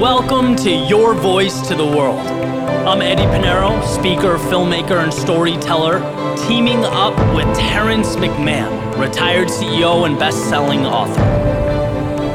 [0.00, 2.20] Welcome to Your Voice to the World.
[2.20, 6.00] I'm Eddie Pinero, speaker, filmmaker, and storyteller,
[6.46, 11.22] teaming up with Terrence McMahon, retired CEO and best selling author.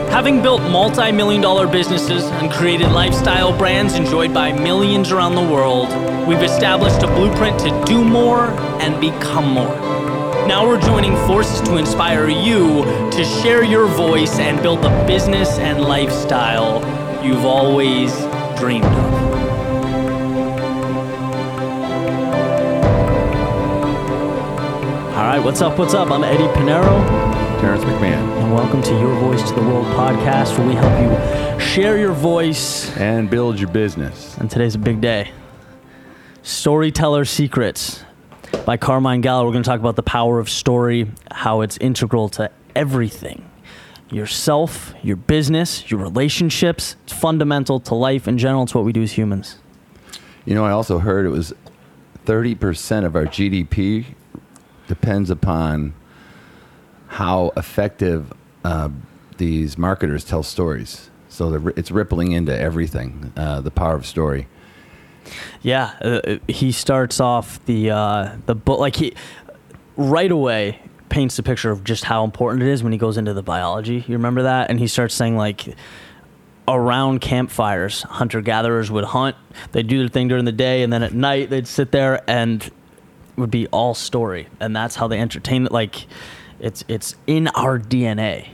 [0.09, 5.53] Having built multi million dollar businesses and created lifestyle brands enjoyed by millions around the
[5.53, 5.89] world,
[6.27, 8.47] we've established a blueprint to do more
[8.81, 9.75] and become more.
[10.47, 15.59] Now we're joining forces to inspire you to share your voice and build the business
[15.59, 18.11] and lifestyle you've always
[18.57, 19.13] dreamed of.
[25.13, 25.77] All right, what's up?
[25.77, 26.09] What's up?
[26.09, 26.81] I'm Eddie Pinero,
[27.61, 28.41] Terrence McMahon.
[28.41, 32.13] and welcome to Your Voice to the World podcast, where we help you share your
[32.13, 32.95] voice.
[32.97, 34.35] And build your business.
[34.37, 35.31] And today's a big day.
[36.41, 38.03] Storyteller Secrets
[38.65, 39.45] by Carmine Gallo.
[39.45, 43.50] We're going to talk about the power of story, how it's integral to everything
[44.11, 46.95] yourself, your business, your relationships.
[47.03, 48.63] It's fundamental to life in general.
[48.63, 49.57] It's what we do as humans.
[50.45, 51.53] You know, I also heard it was
[52.25, 54.05] 30% of our GDP
[54.87, 55.93] depends upon
[57.07, 58.89] how effective uh,
[59.37, 61.09] these marketers tell stories.
[61.29, 64.47] So the, it's rippling into everything, uh, the power of story.
[65.61, 69.13] Yeah, uh, he starts off the uh, the book like he
[69.95, 70.79] right away
[71.11, 74.03] paints a picture of just how important it is when he goes into the biology.
[74.07, 74.71] You remember that?
[74.71, 75.75] And he starts saying like
[76.67, 79.35] around campfires, hunter gatherers would hunt.
[79.73, 82.63] They'd do their thing during the day, and then at night they'd sit there and
[82.63, 82.71] it
[83.37, 85.71] would be all story, and that's how they entertain it.
[85.71, 86.07] Like
[86.59, 88.47] it's it's in our DNA.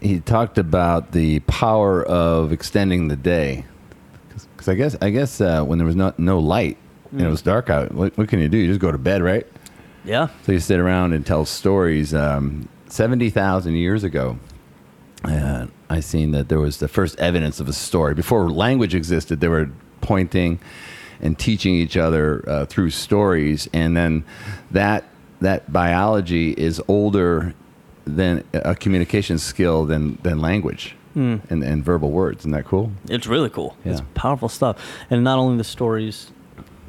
[0.00, 3.64] He talked about the power of extending the day.
[4.56, 6.78] Because I guess, I guess uh, when there was no, no light
[7.12, 8.56] and it was dark out, what, what can you do?
[8.56, 9.46] You just go to bed, right?
[10.04, 10.28] Yeah.
[10.44, 12.14] So you sit around and tell stories.
[12.14, 14.36] Um, Seventy thousand years ago,
[15.22, 19.38] uh, I seen that there was the first evidence of a story before language existed.
[19.38, 20.58] They were pointing
[21.20, 24.24] and teaching each other uh, through stories, and then
[24.72, 25.04] that
[25.40, 27.54] that biology is older
[28.06, 32.40] than a communication skill than than language and, and verbal words.
[32.40, 32.90] Isn't that cool?
[33.08, 33.76] It's really cool.
[33.84, 34.84] It's powerful stuff.
[35.10, 36.32] And not only the stories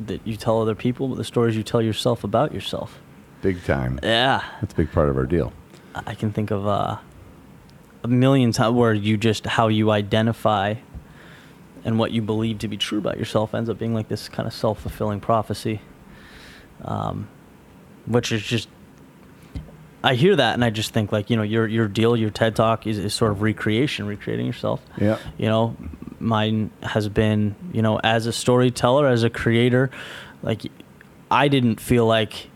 [0.07, 2.99] that you tell other people, but the stories you tell yourself about yourself.
[3.41, 3.99] Big time.
[4.03, 4.43] Yeah.
[4.59, 5.53] That's a big part of our deal.
[5.93, 6.97] I can think of uh,
[8.03, 10.75] a million times where you just, how you identify
[11.83, 14.47] and what you believe to be true about yourself ends up being like this kind
[14.47, 15.81] of self fulfilling prophecy.
[16.83, 17.27] Um,
[18.05, 18.69] which is just,
[20.03, 22.55] I hear that and I just think like, you know, your, your deal, your TED
[22.55, 24.81] talk is, is sort of recreation, recreating yourself.
[24.99, 25.17] Yeah.
[25.37, 25.75] you know
[26.19, 29.89] mine has been you know as a storyteller as a creator
[30.43, 30.61] like
[31.31, 32.47] i didn't feel like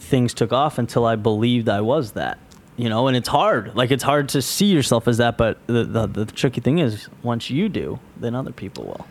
[0.00, 2.36] things took off until i believed i was that
[2.76, 5.84] you know and it's hard like it's hard to see yourself as that but the,
[5.84, 9.06] the, the tricky thing is once you do then other people will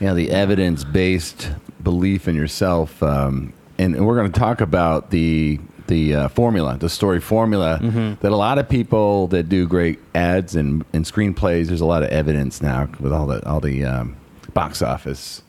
[0.00, 1.52] yeah the evidence based
[1.82, 3.02] belief in yourself.
[3.02, 5.58] Um, and, and we're going to talk about the
[5.92, 7.78] the uh, formula, the story formula
[8.22, 11.66] that a lot of people that do great ads and, and screenplays.
[11.68, 14.16] There's a lot of evidence now with all the all the um,
[14.54, 15.42] box office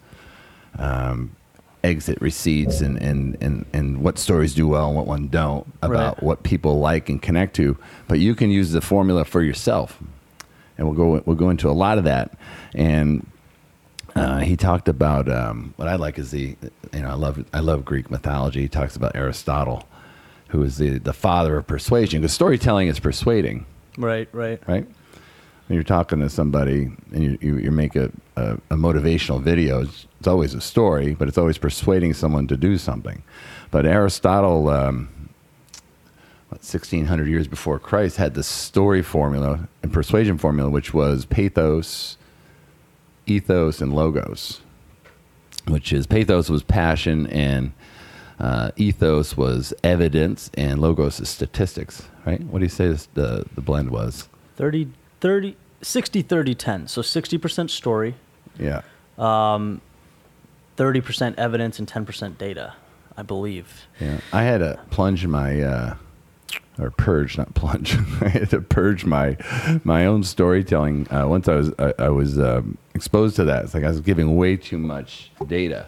[0.77, 1.35] um,
[1.83, 6.15] exit receipts and, and, and, and what stories do well and what one don't about
[6.15, 6.23] Right.
[6.23, 7.77] what people like and connect to.
[8.07, 9.99] But you can use the formula for yourself,
[10.77, 12.27] and we'll go we'll go into a lot of that.
[12.75, 13.25] And
[14.15, 16.55] uh, he talked about um, what I like is the
[16.93, 18.61] you know I love I love Greek mythology.
[18.61, 19.83] He talks about Aristotle,
[20.53, 23.65] who is the the father of persuasion because storytelling is persuading,
[23.97, 24.85] right right right?
[25.67, 29.81] When you're talking to somebody and you you, you make a, a, a motivational video,
[29.81, 33.23] it's, it's always a story, but it's always persuading someone to do something.
[33.71, 34.69] But Aristotle.
[34.69, 35.09] Um,
[36.49, 42.15] what, 1600 years before Christ had the story formula and persuasion formula, which was pathos,
[43.25, 44.61] ethos and logos,
[45.67, 47.71] which is pathos was passion and
[48.39, 52.41] uh, ethos was evidence and logos is statistics, right?
[52.43, 54.27] What do you say this, the, the blend was?
[54.55, 54.89] 30
[55.21, 58.15] 30 60 30 10 so 60% story
[58.59, 58.81] Yeah.
[59.17, 59.81] Um,
[60.77, 62.73] 30% evidence and 10% data
[63.17, 64.19] i believe Yeah.
[64.31, 65.95] I had to plunge my, uh,
[66.79, 67.95] or purge, not plunge.
[68.21, 69.37] I had to purge my
[69.83, 71.07] my own storytelling.
[71.11, 74.01] Uh, once I was I, I was um, exposed to that, it's like I was
[74.01, 75.87] giving way too much data.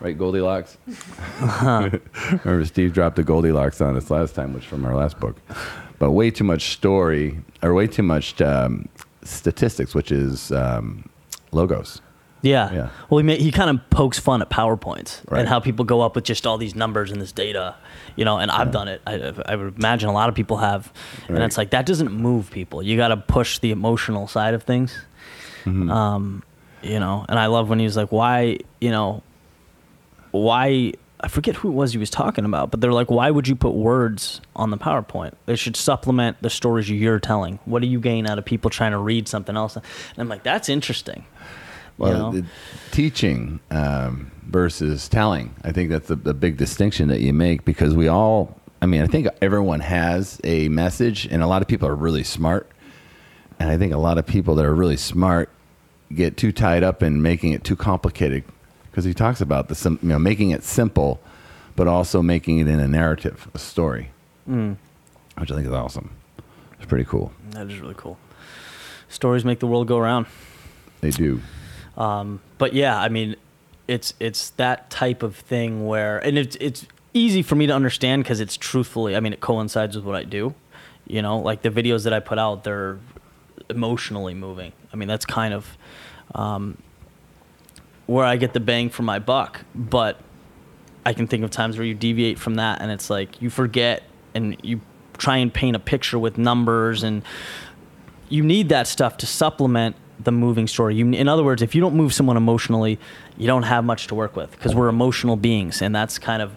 [0.00, 0.76] Right, Goldilocks.
[1.62, 5.36] Remember, Steve dropped the Goldilocks on us last time, which from our last book.
[5.98, 8.88] But way too much story, or way too much um,
[9.22, 11.08] statistics, which is um,
[11.52, 12.00] logos.
[12.40, 12.72] Yeah.
[12.72, 12.88] Yeah.
[13.10, 15.40] Well, he ma- he kind of pokes fun at PowerPoints Right.
[15.40, 17.74] and how people go up with just all these numbers and this data,
[18.14, 18.38] you know.
[18.38, 19.02] And I've done it.
[19.04, 20.92] I, I would imagine a lot of people have,
[21.26, 22.80] and it's like that doesn't move people.
[22.80, 24.96] You got to push the emotional side of things.
[25.66, 26.44] Um,
[26.80, 29.22] you know, and I love when he was like, "Why, you know,
[30.30, 33.48] why?" I forget who it was he was talking about, but they're like, "Why would
[33.48, 35.34] you put words on the PowerPoint?
[35.46, 37.58] They should supplement the stories you're telling.
[37.64, 39.84] What do you gain out of people trying to read something else?" And
[40.18, 41.24] I'm like, "That's interesting."
[41.98, 42.32] Well, you know?
[42.32, 42.44] the
[42.92, 47.94] teaching um, versus telling, I think that's the, the big distinction that you make because
[47.94, 51.88] we all, I mean, I think everyone has a message, and a lot of people
[51.88, 52.70] are really smart.
[53.58, 55.50] And I think a lot of people that are really smart
[56.14, 58.44] get too tied up in making it too complicated
[58.90, 61.20] because he talks about the sim- you know making it simple,
[61.76, 64.10] but also making it in a narrative, a story,
[64.48, 64.76] Mm.
[65.38, 66.10] which I think is awesome.
[66.78, 67.32] It's pretty cool.
[67.50, 68.18] That is really cool.
[69.08, 70.26] Stories make the world go round.
[71.00, 71.40] They do.
[71.96, 73.36] Um, but yeah, I mean,
[73.86, 78.22] it's it's that type of thing where, and it's it's easy for me to understand
[78.22, 79.16] because it's truthfully.
[79.16, 80.54] I mean, it coincides with what I do.
[81.06, 82.98] You know, like the videos that I put out, they're
[83.70, 84.72] emotionally moving.
[84.92, 85.76] I mean, that's kind of
[86.34, 86.76] um,
[88.08, 89.64] where I get the bang for my buck.
[89.74, 90.18] But
[91.06, 94.02] I can think of times where you deviate from that, and it's like you forget
[94.34, 94.80] and you
[95.18, 97.22] try and paint a picture with numbers and
[98.28, 100.94] you need that stuff to supplement the moving story.
[100.94, 102.98] You, in other words, if you don't move someone emotionally,
[103.36, 106.54] you don't have much to work with because we're emotional beings, and that's kind of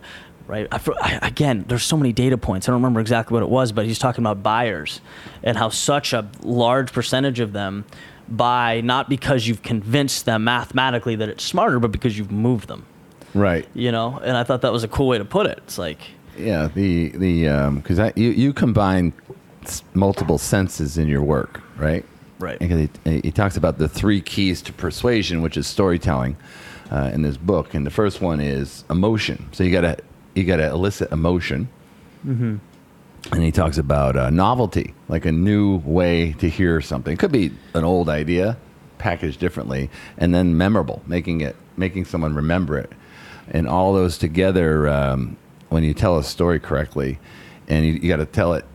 [0.47, 0.67] right.
[0.71, 2.67] I, I, again, there's so many data points.
[2.67, 5.01] I don't remember exactly what it was, but he's talking about buyers
[5.43, 7.85] and how such a large percentage of them
[8.35, 12.85] buy not because you've convinced them mathematically that it's smarter, but because you've moved them.
[13.33, 13.67] Right.
[13.73, 15.59] You know, and I thought that was a cool way to put it.
[15.63, 15.99] It's like,
[16.37, 19.13] Yeah, the the because I you you combine
[19.93, 22.03] multiple senses in your work, right?
[22.39, 22.57] Right.
[22.59, 26.35] And he, he talks about the three keys to persuasion, which is storytelling,
[26.91, 27.73] uh, in this book.
[27.73, 29.47] And the first one is emotion.
[29.51, 29.97] So you gotta
[30.35, 31.69] you gotta elicit emotion.
[32.25, 32.57] Mm-hmm.
[33.31, 37.13] And he talks about uh, novelty, like a new way to hear something.
[37.13, 38.57] It could be an old idea
[38.97, 42.91] packaged differently, and then memorable, making it making someone remember it,
[43.49, 44.87] and all those together.
[44.87, 45.37] Um,
[45.69, 47.17] when you tell a story correctly,
[47.67, 48.65] and you, you got to tell it.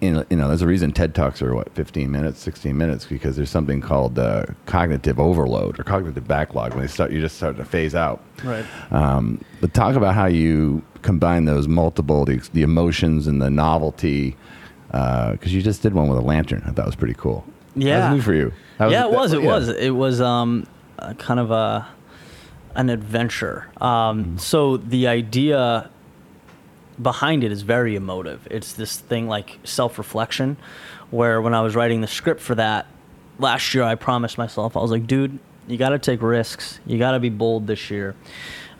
[0.00, 3.04] You know, you know, there's a reason TED Talks are what 15 minutes, 16 minutes
[3.04, 7.10] because there's something called uh, cognitive overload or cognitive backlog when they start.
[7.10, 8.22] You just start to phase out.
[8.44, 8.64] right.
[8.92, 14.36] Um, but talk about how you combine those multiple the, the emotions and the novelty.
[14.88, 16.62] Because you just did one with a lantern.
[16.66, 17.44] I thought was pretty cool.
[17.76, 18.10] that Yeah.
[18.10, 18.52] was new for you.
[18.78, 19.32] That yeah, it was.
[19.32, 19.48] It yeah.
[19.48, 19.68] was.
[19.68, 20.66] It was um,
[20.98, 21.86] a kind of a
[22.74, 23.66] an adventure.
[23.80, 24.36] Um, Mm-hmm.
[24.38, 25.90] So the idea
[27.00, 28.46] behind it is very emotive.
[28.50, 30.56] It's this thing like self reflection,
[31.10, 32.86] where when I was writing the script for that
[33.38, 36.80] last year, I promised myself I was like, dude, you got to take risks.
[36.86, 38.14] You got to be bold this year.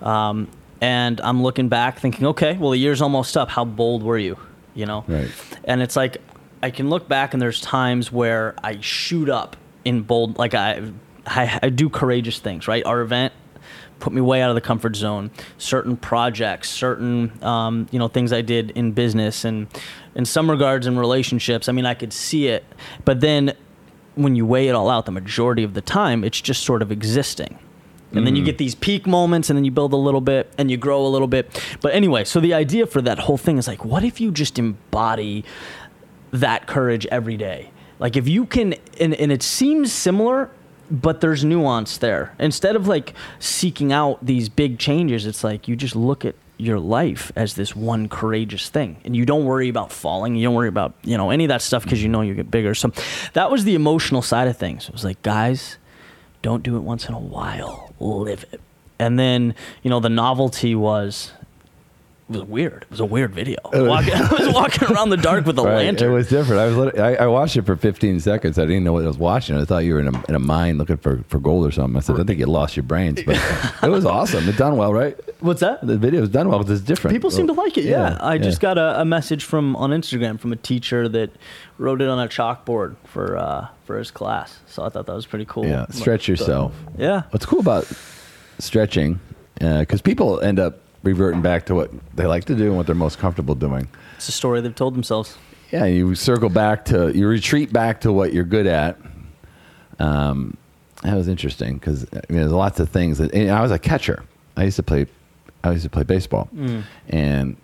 [0.00, 0.49] Um,
[0.80, 3.48] and I'm looking back, thinking, okay, well, the year's almost up.
[3.48, 4.38] How bold were you?
[4.75, 5.04] You know.
[5.08, 5.30] Right.
[5.64, 6.19] And it's like
[6.62, 10.90] I can look back and there's times where I shoot up in bold, like I,
[11.26, 12.84] I, I do courageous things, right?
[12.84, 13.32] Our event
[14.00, 15.30] put me way out of the comfort zone.
[15.58, 19.66] Certain projects, certain um, you know things I did in business and
[20.14, 21.69] in some regards in relationships.
[21.69, 22.64] I mean, I could see it,
[23.04, 23.54] but then
[24.14, 26.90] when you weigh it all out, the majority of the time, it's just sort of
[26.90, 27.58] existing.
[28.12, 28.46] And then you mm.
[28.46, 31.08] get these peak moments, and then you build a little bit, and you grow a
[31.08, 31.62] little bit.
[31.82, 34.58] But anyway, so the idea for that whole thing is like, what if you just
[34.58, 35.44] embody
[36.31, 37.70] that courage every day?
[37.99, 40.50] Like, if you can, and, and it seems similar,
[40.90, 42.34] but there's nuance there.
[42.38, 46.81] Instead of like seeking out these big changes, it's like you just look at your
[46.81, 50.69] life as this one courageous thing and you don't worry about falling you don't worry
[50.69, 52.91] about you know any of that stuff because you know you get bigger so
[53.32, 55.79] that was the emotional side of things it was like guys
[56.43, 58.60] don't do it once in a while live it.
[58.98, 61.32] And then you know the novelty was
[62.29, 65.11] it was weird it was a weird video I was walking, I was walking around
[65.11, 65.77] the dark with a Right.
[65.77, 66.61] lantern It was different.
[66.61, 68.58] I was I, I watched it for 15 seconds.
[68.58, 69.56] I didn't know what I was watching.
[69.56, 71.97] I thought you were in a, in a mine looking for, for gold or something.
[71.97, 73.37] I said, I think you lost your brains, but
[73.82, 74.49] it was awesome.
[74.49, 75.19] It done well, right?
[75.41, 76.61] what's that The video was done well.
[76.70, 77.15] It's different.
[77.15, 77.85] People seem to like it.
[77.85, 78.75] Yeah, Yeah, I just yeah.
[78.75, 81.31] got a, a message from on Instagram from a teacher that
[81.79, 84.58] wrote it on a chalkboard for uh, for his class.
[84.67, 85.67] So I thought that was pretty cool.
[85.67, 86.75] Yeah, stretch But, uh, yourself.
[86.99, 87.87] yeah, What's cool about
[88.58, 89.20] stretching,
[89.58, 92.94] because people end up reverting back to what they like to do and what they're
[92.94, 93.88] most comfortable doing.
[94.17, 95.36] it's a story they've told themselves.
[95.70, 98.98] Yeah, you circle back to, you retreat back to what you're good at.
[99.98, 100.56] Um,
[101.02, 103.32] that was interesting because I mean, there's lots of things that.
[103.34, 104.24] And I was a catcher.
[104.56, 105.06] I used to play.
[105.64, 106.48] I used to play baseball,
[107.08, 107.56] and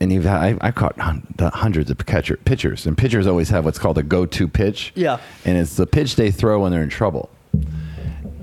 [0.00, 3.98] and you've I, I caught hundreds of catcher pitchers, and pitchers always have what's called
[3.98, 4.92] a go-to pitch.
[4.94, 5.18] Yeah.
[5.44, 7.30] and it's the pitch they throw when they're in trouble.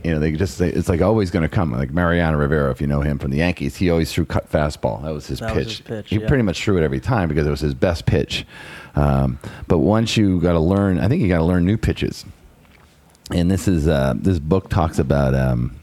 [0.03, 1.71] You know, they just say it's like always going to come.
[1.71, 5.01] Like Mariano Rivera, if you know him from the Yankees, he always threw cut fastball.
[5.03, 5.77] That was his That was pitch.
[5.77, 6.27] his pitch, he yeah.
[6.27, 8.45] pretty much threw it every time because it was his best pitch.
[8.95, 12.25] Um, but once you got to learn, I think you got to learn new pitches.
[13.31, 15.75] and this is uh, this book talks about um,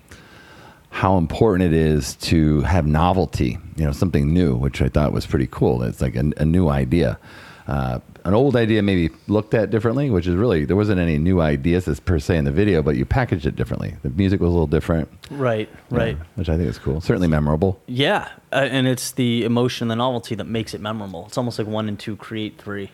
[0.91, 5.27] how important it is to have novelty, you know, something new, which I thought was
[5.27, 5.83] pretty cool.
[5.83, 7.19] It's like a, a new idea.
[7.67, 11.41] Uh, an old idea maybe looked at differently, which is really there wasn't any new
[11.41, 13.97] ideas as per se in the video, but you packaged it differently.
[14.03, 16.19] The music was a little different, Right, right.
[16.35, 17.01] which I think is cool.
[17.01, 17.81] Certainly memorable.
[17.87, 21.25] Yeah, uh, and it's the emotion, the novelty that makes it memorable.
[21.27, 22.91] It's almost like one and two create three.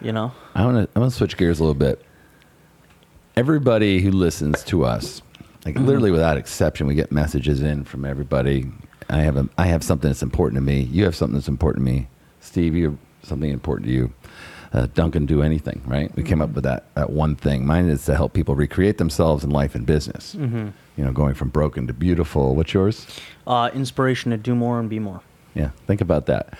[0.00, 0.32] You know?
[0.56, 2.04] I want to I want to switch gears a little bit.
[3.36, 5.22] Everybody who listens to us,
[5.64, 8.66] like literally without exception, we get messages in from everybody.
[9.08, 10.80] I have a I have something that's important to me.
[10.82, 12.08] You have something that's important to me.
[12.40, 14.12] Steve, you have something important to you.
[14.74, 16.14] Uh, Dunk can, do anything, right?
[16.16, 17.64] We came up with that that one thing.
[17.64, 20.34] Mine is to help people recreate themselves in life and business.
[20.96, 22.56] You know, going from broken to beautiful.
[22.56, 23.06] What's yours?
[23.46, 25.20] Uh, inspiration to do more and be more.
[25.54, 26.58] Yeah, think about that.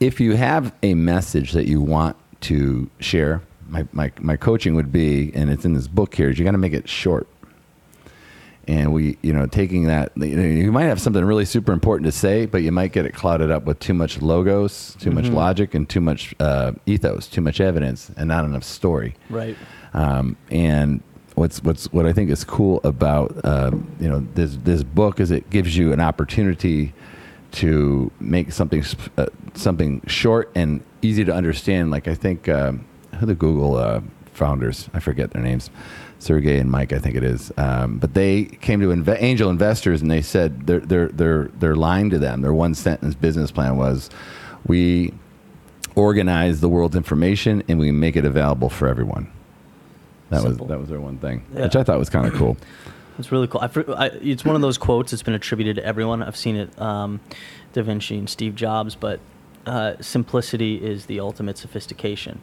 [0.00, 4.92] If you have a message that you want to share, my, my, my coaching would
[4.92, 7.26] be, and it's in this book here, is you got to make it short.
[8.68, 12.06] And we, you know, taking that, you, know, you might have something really super important
[12.06, 15.28] to say, but you might get it clouded up with too much logos, too much
[15.28, 19.14] logic, and too much uh, ethos, too much evidence, and not enough story.
[19.30, 19.56] Right.
[19.94, 21.00] Um, and
[21.36, 25.30] what's what's what I think is cool about um, you know this this book is
[25.30, 26.92] it gives you an opportunity
[27.52, 28.84] to make something
[29.16, 31.90] uh, something short and easy to understand.
[31.90, 32.84] Like I think um,
[33.20, 34.00] the Google uh,
[34.36, 35.70] founders I forget their names.
[36.18, 40.00] Sergey and Mike, I think it is, um, but they came to inve- angel investors
[40.00, 43.76] and they said their their their their line to them, their one sentence business plan
[43.76, 44.08] was,
[44.66, 45.12] "We
[45.94, 49.30] organize the world's information and we make it available for everyone."
[50.30, 50.66] That Simple.
[50.66, 51.64] was that was their one thing, Yeah.
[51.64, 52.56] which I thought was kind of cool.
[53.18, 53.62] It's really cool.
[53.62, 56.22] I, I, it's one of those quotes that's been attributed to everyone.
[56.22, 57.20] I've seen it, um,
[57.72, 59.20] Da Vinci and Steve Jobs, but
[59.64, 62.40] uh, simplicity is the ultimate sophistication.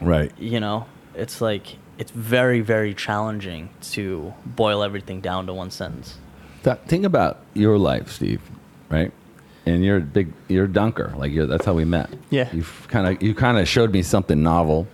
[0.00, 0.32] Right.
[0.36, 0.86] You know,
[1.16, 6.18] it's like it's very, very challenging to boil everything down to one sentence.
[6.62, 8.42] Th- think about your life, Steve.
[8.88, 9.12] Right.
[9.64, 11.12] And you're a big, you're a dunker.
[11.16, 12.10] Like you're, that's how we met.
[12.30, 12.52] Yeah.
[12.52, 14.86] You kind of, you kind of showed me something novel,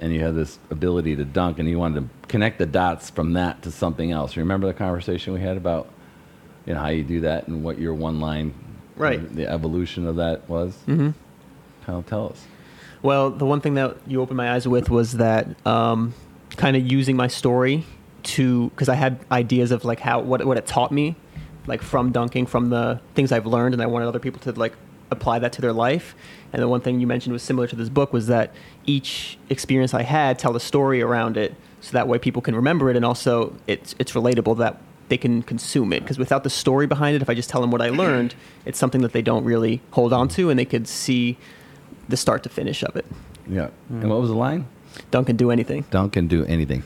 [0.00, 3.34] and you had this ability to dunk, and you wanted to connect the dots from
[3.34, 4.36] that to something else.
[4.36, 5.88] Remember the conversation we had about,
[6.66, 8.52] you know, how you do that and what your one line,
[8.96, 9.34] Right.
[9.34, 10.76] The evolution of that was.
[10.86, 11.10] Mm-hmm.
[11.86, 12.44] Tell, tell us.
[13.02, 16.12] Well, the one thing that you opened my eyes with was that um,
[16.56, 17.86] kind of using my story
[18.22, 21.16] to because I had ideas of like how what what it taught me,
[21.66, 24.74] like from dunking, from the things I've learned, and I wanted other people to like
[25.10, 26.14] apply that to their life.
[26.52, 28.52] And the one thing you mentioned was similar to this book was that
[28.84, 32.90] each experience I had tell a story around it, so that way people can remember
[32.90, 34.78] it, and also it's it's relatable that
[35.08, 36.00] they can consume it.
[36.00, 38.34] Because without the story behind it, if I just tell them what I learned,
[38.66, 41.38] it's something that they don't really hold on to, and they could see
[42.10, 43.06] the start to finish of it.
[43.48, 43.70] Yeah.
[43.88, 44.66] And what was the line?
[45.12, 45.84] Dunk can do anything.
[45.90, 46.82] Dunk can do anything.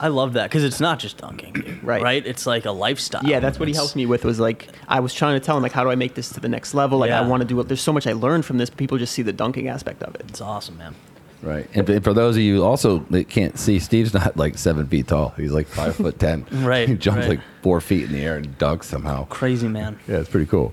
[0.00, 2.00] I love that because it's not just dunking, Right.
[2.02, 2.24] Right.
[2.26, 3.24] It's like a lifestyle.
[3.24, 4.24] Yeah, that's what he It's- helped me with.
[4.24, 6.40] Was like I was trying to tell him like how do I make this to
[6.40, 6.98] the next level?
[6.98, 7.68] Like I want to do it.
[7.68, 10.22] There's so much I learned from this, people just see the dunking aspect of it.
[10.28, 10.94] It's awesome, man.
[11.42, 11.68] Right.
[11.74, 15.08] And for- for those of you also that can't see, Steve's not like seven feet
[15.08, 15.30] tall.
[15.36, 16.46] He's like five foot ten.
[16.52, 17.30] Right, He jumps right.
[17.30, 19.24] like four feet in the air and dunks somehow.
[19.26, 19.98] Crazy, man.
[20.08, 20.72] Yeah, it's pretty cool.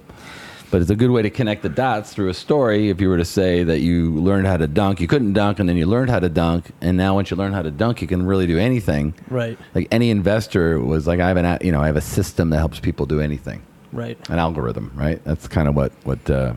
[0.71, 2.89] But it's a good way to connect the dots through a story.
[2.89, 5.69] If you were to say that you learned how to dunk, you couldn't dunk, and
[5.69, 8.07] then you learned how to dunk, and now once you learn how to dunk, you
[8.07, 9.13] can really do anything.
[9.29, 9.57] Right.
[9.73, 12.57] Like any investor was like, I have an, you know, I have a system that
[12.57, 14.17] helps people do anything Right.
[14.29, 15.23] an algorithm, right?
[15.23, 16.53] That's kind of what what uh,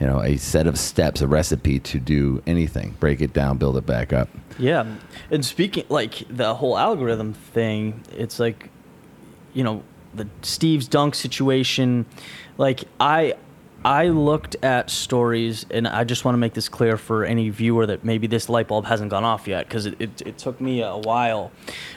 [0.00, 2.96] you know, a set of steps, a recipe to do anything.
[3.00, 4.28] Break it down, build it back up.
[4.58, 4.84] Yeah,
[5.30, 8.68] and speaking like the whole algorithm thing, it's like,
[9.54, 9.82] you know,
[10.12, 12.06] the Steve's dunk situation.
[12.58, 13.34] Like I,
[13.84, 17.84] I looked at stories, and I just want to make this clear for any viewer
[17.86, 20.82] that maybe this light bulb hasn't gone off yet, because it, it, it took me
[20.82, 21.52] a while.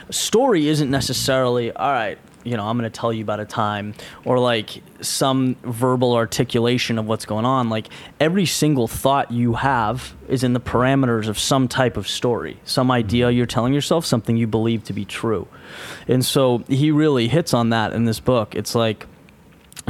[0.08, 2.18] A story isn't necessarily all right.
[2.44, 6.96] You know, I'm going to tell you about a time or like some verbal articulation
[6.96, 7.68] of what's going on.
[7.68, 7.88] Like
[8.20, 12.90] every single thought you have is in the parameters of some type of story, some
[12.90, 13.36] idea mm-hmm.
[13.36, 15.46] you're telling yourself, something you believe to be true.
[16.06, 18.54] And so he really hits on that in this book.
[18.54, 19.06] It's like,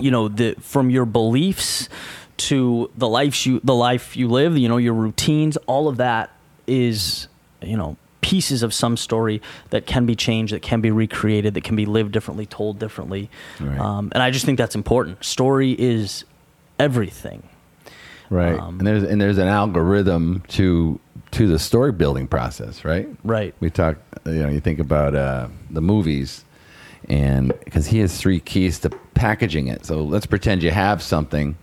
[0.01, 1.89] you know the from your beliefs
[2.37, 6.31] to the life you the life you live you know your routines all of that
[6.67, 7.27] is
[7.63, 9.41] you know pieces of some story
[9.71, 13.31] that can be changed that can be recreated that can be lived differently told differently
[13.61, 13.79] Right.
[13.79, 16.25] um, and i just think that's important story is
[16.79, 17.43] everything
[18.31, 18.59] Right.
[18.59, 21.01] Um, and there's and there's an algorithm to
[21.31, 23.09] to the story building process, right?
[23.25, 26.45] right We talk, you know, you think about uh, the movies,
[27.09, 29.87] and because he has three keys to packaging it.
[29.87, 31.57] So let's pretend you have something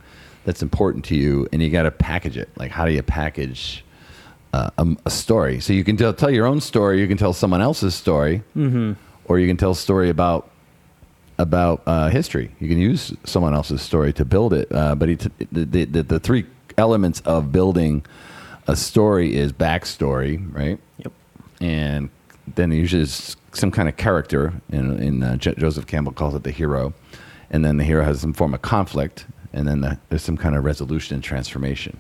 [0.44, 2.50] that's important to you, and you got to package it.
[2.56, 3.84] Like, how do you package
[4.56, 5.60] uh, a, a story.
[5.60, 7.02] So you can tell, tell your own story.
[7.02, 8.94] You can tell someone else's story, mm-hmm.
[9.26, 10.50] or you can tell a story about
[11.38, 12.56] about uh, history.
[12.62, 14.72] You can use someone else's story to build it.
[14.72, 16.46] Uh, but t- the, the the three
[16.78, 18.06] elements of building
[18.68, 20.80] a story is backstory, right?
[21.00, 21.12] Yep.
[21.60, 22.10] And
[22.56, 24.54] then usually is some kind of character.
[24.70, 26.94] In, in uh, J- Joseph Campbell calls it the hero,
[27.50, 30.56] and then the hero has some form of conflict, and then the, there's some kind
[30.56, 32.00] of resolution and transformation.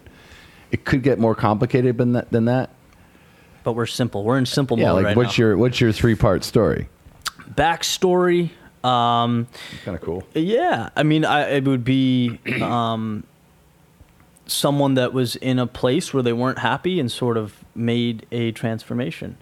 [0.72, 2.32] It could get more complicated than that.
[2.32, 2.72] Than that.
[3.64, 4.24] But we're simple.
[4.24, 5.46] We're in simple Yeah, mode like right what's now.
[5.46, 6.88] your what's your three part story?
[7.56, 8.50] backstory?
[8.84, 9.48] Um,
[9.84, 10.24] Kind of cool.
[10.34, 13.24] Yeah, I mean, I, it would be um,
[14.46, 18.52] someone that was in a place where they weren't happy and sort of made a
[18.52, 19.38] transformation,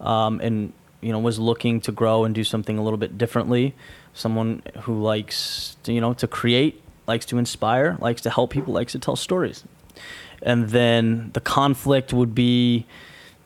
[0.00, 3.74] um, and you know was looking to grow and do something a little bit differently.
[4.14, 8.74] Someone who likes to, you know to create, likes to inspire, likes to help people,
[8.74, 9.64] likes to tell stories,
[10.42, 12.86] and then the conflict would be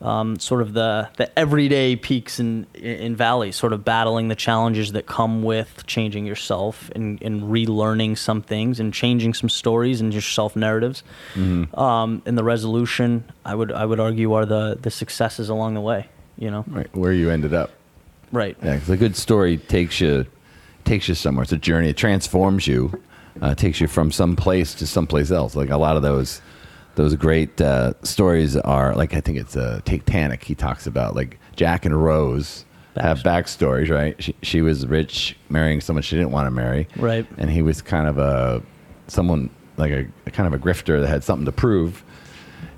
[0.01, 4.93] um, sort of the the everyday peaks and in valleys, sort of battling the challenges
[4.93, 10.13] that come with changing yourself and, and relearning some things and changing some stories and
[10.13, 11.05] your self narratives.
[11.35, 15.81] Um, and the resolution, I would I would argue, are the the successes along the
[15.81, 16.09] way.
[16.39, 17.71] You know, Right, where you ended up.
[18.33, 18.57] right?
[18.63, 20.27] Yeah, 'cause a good story takes you
[20.85, 21.45] takes you somewhere.
[21.45, 21.89] It's a journey.
[21.91, 23.01] It transforms you.
[23.41, 25.55] Uh, takes you from some place to someplace else.
[25.57, 26.41] Like a lot of those
[26.97, 30.45] those great uh, stories are like I think it's uh, Titanic.
[30.45, 32.65] He talks about like Jack and Rose
[32.97, 34.15] have backstories, right?
[34.23, 37.27] She she was rich, marrying someone she didn't want to marry, Right.
[37.39, 38.61] And he was kind of a
[39.07, 39.49] someone
[39.79, 42.05] like a, a kind of a grifter that had something to prove.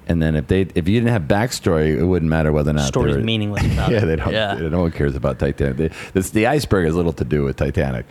[0.06, 2.86] And then if they if you didn't have backstory, it wouldn't matter whether or not
[2.88, 4.32] Story's they were- meaningless yeah, they don't.
[4.32, 4.54] Yeah.
[4.54, 5.76] they- no one cares about Titanic.
[5.76, 8.06] They, this, the iceberg has little to do with Titanic.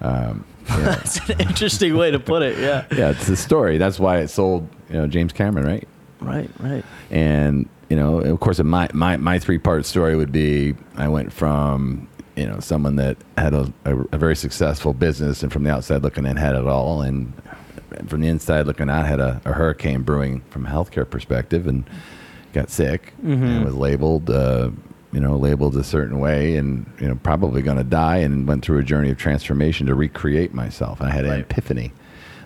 [0.00, 0.76] Um, yeah.
[0.84, 2.58] That's an interesting way to put it.
[2.58, 2.84] Yeah.
[2.96, 3.78] yeah, it's the story.
[3.78, 4.68] That's why it sold.
[4.88, 5.88] You know, James Cameron, right?
[6.20, 6.50] Right.
[6.60, 6.84] Right.
[7.10, 11.32] And you know, of course, my my my three part story would be I went
[11.32, 12.06] from
[12.36, 16.02] you know someone that had a, a, a very successful business, and from the outside
[16.02, 17.32] looking in had it all, and
[18.06, 21.84] from the inside looking out had a, a hurricane brewing from a healthcare perspective, and
[22.52, 24.28] got sick and was labeled.
[24.30, 24.70] Uh,
[25.12, 28.64] you know, labeled a certain way, and you know, probably going to die, and went
[28.64, 31.02] through a journey of transformation to recreate myself.
[31.02, 31.40] I had an Right.
[31.40, 31.92] epiphany,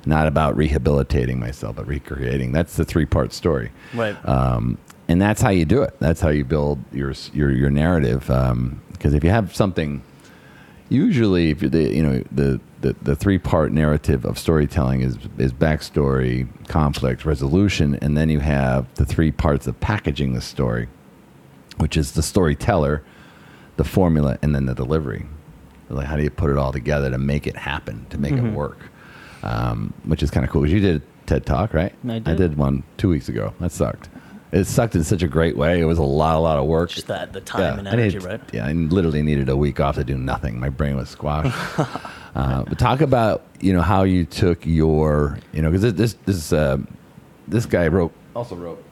[0.06, 2.52] not about rehabilitating myself, but recreating.
[2.52, 4.16] That's the three part story Right.
[4.26, 4.78] um,
[5.08, 5.94] and that's how you do it.
[6.00, 8.20] That's how you build your your your narrative.
[8.92, 10.00] Because if you have something,
[10.88, 15.16] usually if you the you know the the, the three part narrative of storytelling is
[15.38, 20.88] is backstory, conflict, resolution, and then you have the three parts of packaging the story,
[21.78, 23.02] which is the storyteller,
[23.76, 25.26] the formula, and then the delivery.
[25.88, 28.42] Like how do you put it all together to make it happen, to make it
[28.42, 28.78] work?
[29.42, 30.66] Um, which is kind of cool.
[30.66, 31.94] You did a TED talk, right?
[32.08, 32.28] I did.
[32.28, 33.52] I did one two weeks ago.
[33.60, 34.08] That sucked.
[34.54, 35.80] It sucked in such a great way.
[35.80, 36.90] It was a lot, a lot of work.
[36.90, 38.40] Just that the time and energy, needed- right?
[38.52, 40.60] Yeah, I literally needed a week off to do nothing.
[40.60, 41.52] My brain was squashed.
[42.36, 46.52] uh, but talk about you know how you took your you know because this this
[46.52, 46.78] uh,
[47.48, 48.82] this guy wrote also wrote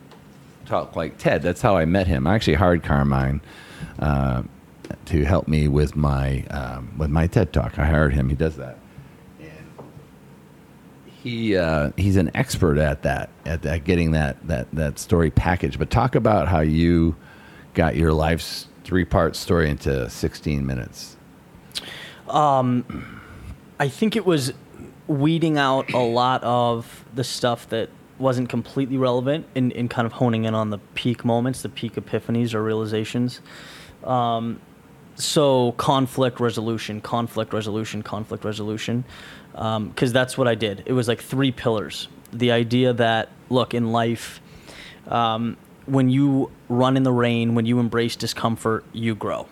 [0.66, 1.42] talk like Ted.
[1.42, 2.26] That's how I met him.
[2.26, 3.40] I actually hired Carmine
[4.00, 4.42] uh,
[5.06, 7.78] to help me with my um, with my TED talk.
[7.78, 8.28] I hired him.
[8.28, 8.78] He does that.
[11.22, 15.78] He uh, he's an expert at that at, at getting that that that story package.
[15.78, 17.14] But talk about how you
[17.74, 21.16] got your life's three part story into 16 minutes.
[23.78, 24.52] I think it was
[25.06, 30.12] weeding out a lot of the stuff that wasn't completely relevant and, and kind of
[30.12, 33.40] honing in on the peak moments, the peak epiphanies or realizations.
[34.04, 34.60] Um,
[35.14, 39.04] so conflict resolution, conflict resolution, conflict resolution,
[39.52, 40.82] because that's what I did.
[40.86, 42.08] It was like three pillars.
[42.32, 44.40] The idea that look in life,
[45.08, 49.46] um, when you run in the rain, when you embrace discomfort, you grow.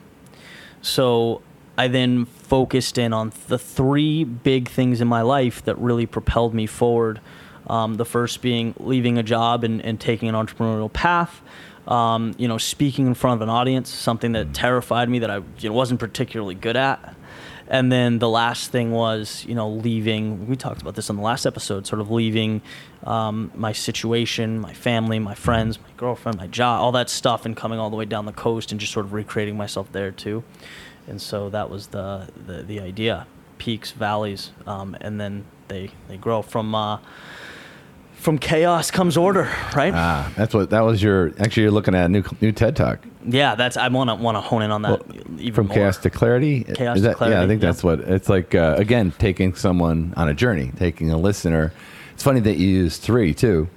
[0.83, 1.43] So
[1.77, 6.55] I then focused in on the three big things in my life that really propelled
[6.55, 7.21] me forward.
[7.69, 11.41] Um, the first being leaving a job and, and taking an entrepreneurial path.
[11.87, 15.37] Um, you know, speaking in front of an audience, something that terrified me that I
[15.59, 17.15] you know, wasn't particularly good at.
[17.71, 20.49] And then the last thing was, you know, leaving.
[20.49, 21.87] We talked about this on the last episode.
[21.87, 22.63] Sort of leaving
[23.05, 27.57] um, my situation, my family, my friends, my girlfriend, my job, all that stuff, and
[27.57, 30.43] coming all the way down the coast and just sort of recreating myself there too.
[31.07, 33.29] And so that was the the, the idea:
[33.59, 36.75] peaks, valleys, um, and then they they grow from.
[36.75, 36.99] Uh,
[38.21, 39.93] from chaos comes order, right?
[39.95, 41.33] Ah, that's what that was your.
[41.39, 43.01] Actually, you're looking at a new new TED talk.
[43.27, 45.01] yeah, that's I want to want to hone in on that
[45.39, 45.75] even From more.
[45.77, 46.65] chaos to clarity.
[46.65, 47.69] Chaos Is to that- Yeah, I think yeah.
[47.69, 48.55] that's what it's like.
[48.55, 51.73] Uh, again, taking someone on a journey, taking a listener.
[52.15, 53.69] It's funny that you use three too,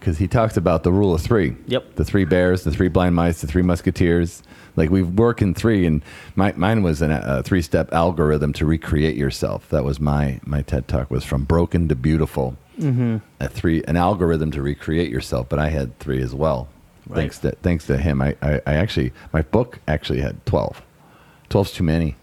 [0.00, 1.54] because he talks about the rule of three.
[1.68, 1.94] Yep.
[1.94, 4.42] The three bears, the three blind mice, the three musketeers.
[4.74, 6.02] Like we work in three, and
[6.34, 9.68] my, mine was an, a three-step algorithm to recreate yourself.
[9.70, 12.56] That was my my TED talk was from broken to beautiful.
[12.78, 13.16] Mm-hmm.
[13.40, 15.48] A three, an algorithm to recreate yourself.
[15.48, 16.68] But I had three as well.
[17.08, 17.16] Right.
[17.20, 20.82] Thanks to thanks to him, I, I, I actually my book actually had twelve.
[21.48, 22.16] Twelve's too many.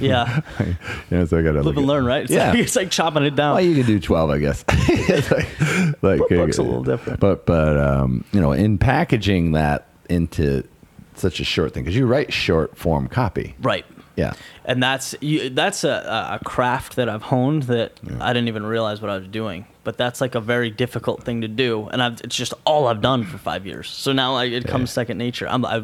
[0.00, 0.40] Yeah.
[0.60, 0.76] you
[1.10, 2.22] know, so I got to Live and learn, right?
[2.24, 2.50] It's Yeah.
[2.50, 3.54] Like, it's like chopping it down.
[3.54, 4.64] well, you can do twelve, I guess.
[5.12, 7.20] It's like, like Book- book's a little different.
[7.20, 10.64] But but um, you know, in packaging that into
[11.14, 13.54] such a short thing, because you write short form copy.
[13.62, 13.84] right.
[14.16, 14.34] Yeah.
[14.66, 19.00] and that's you, that's a, a craft that I've honed that I didn't even realize
[19.00, 19.64] what I was doing.
[19.90, 23.00] But that's like a very difficult thing to do, and I've, it's just all I've
[23.00, 23.90] done for five years.
[23.90, 25.48] So now it comes second nature.
[25.48, 25.82] I'm, I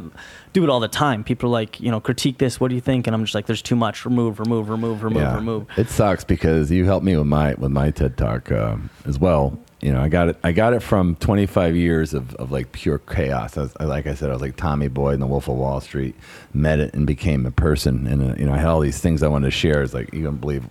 [0.53, 1.25] do it all the time.
[1.25, 2.61] People are like, you know, critique this.
[2.61, 3.09] What do you think?
[3.09, 4.05] And I'm just like, there's too much.
[4.05, 5.66] Remove, remove, remove, remove, remove.
[5.77, 9.59] It sucks because you helped me with my with my TED talk um, as well.
[9.81, 10.38] You know, I got it.
[10.45, 13.59] I got it from 25 years of, of like pure chaos.
[13.59, 15.81] I was, like I said, I was like Tommy Boy in The Wolf of Wall
[15.81, 16.14] Street.
[16.55, 18.07] Met it and became a person.
[18.07, 19.83] And uh, you know, I had all these things I wanted to share.
[19.83, 20.64] It's like you don't believe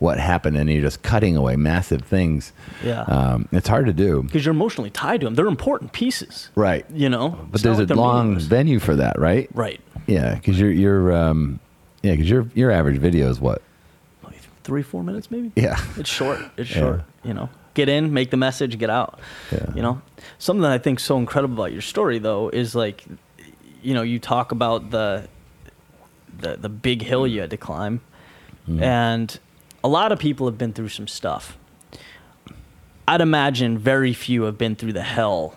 [0.00, 2.52] what happened, and you're just cutting away massive things.
[2.84, 3.02] Yeah.
[3.02, 4.22] um, it's hard to do.
[4.24, 5.34] Because you're emotionally tied to them.
[5.36, 6.48] They're important pieces.
[6.56, 6.84] Right.
[6.92, 7.28] You know.
[7.30, 9.48] But It's there's like a long venue for that, right?
[9.54, 9.80] Right.
[10.08, 11.60] Yeah, because you're you're um,
[12.02, 13.62] yeah, because your your average video is what?
[14.62, 15.52] Three, four minutes maybe.
[15.56, 15.80] Yeah.
[15.96, 16.38] It's short.
[16.56, 16.76] It's Yeah.
[16.80, 17.00] short.
[17.24, 19.18] You know, get in, make the message, get out.
[19.50, 19.66] Yeah.
[19.74, 20.02] You know,
[20.38, 23.04] something that I think so incredible about your story though is like,
[23.82, 25.28] you know, you talk about the
[26.38, 28.00] the the big hill you had to climb,
[28.68, 28.82] Mm.
[28.82, 29.38] and
[29.82, 31.56] a lot of people have been through some stuff.
[33.08, 35.54] I'd imagine very few have been through the hell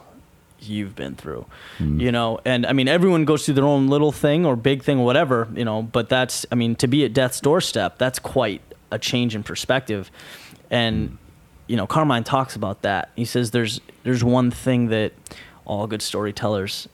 [0.60, 1.46] you've been through
[1.78, 2.00] hmm.
[2.00, 2.40] you know?
[2.46, 5.50] And i mean everyone goes through their own little thing or big thing or whatever
[5.54, 8.62] you know but that's i mean to be at death's doorstep that's quite
[8.94, 10.10] a change in perspective.
[10.70, 11.16] And hmm.
[11.68, 13.10] you know carmine talks about that.
[13.16, 15.12] He says there's there's one thing that
[15.66, 16.88] all good storytellers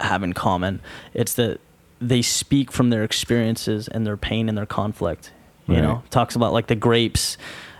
[0.00, 0.80] have in common.
[1.14, 1.60] It's that
[2.00, 5.32] they speak from their experiences and their pain and their conflict
[5.66, 5.82] you Right.
[5.82, 7.36] know talks about like the grapes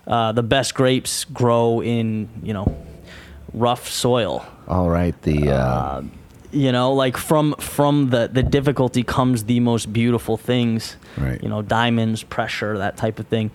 [0.06, 2.76] uh, the best grapes grow in you know
[3.52, 6.02] rough soil All right, the uh,
[6.52, 11.42] you know like from from the the difficulty comes the most beautiful things Right.
[11.42, 13.50] you know diamonds pressure that type of thing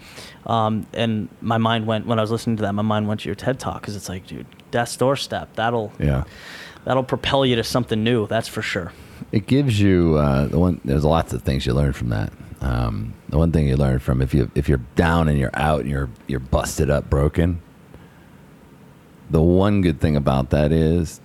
[0.45, 3.27] um, and my mind went when i was listening to that my mind went to
[3.29, 6.23] your ted talk because it's like dude death's doorstep that'll yeah.
[6.85, 8.91] that'll propel you to something new that's for sure
[9.31, 10.79] It gives you uh, the one.
[10.85, 12.31] There's lots of things you learn from that.
[12.61, 15.81] Um, the one thing you learn from if you if you're down and you're out
[15.81, 17.61] and you're you're busted up, broken.
[19.29, 21.21] The one good thing about that is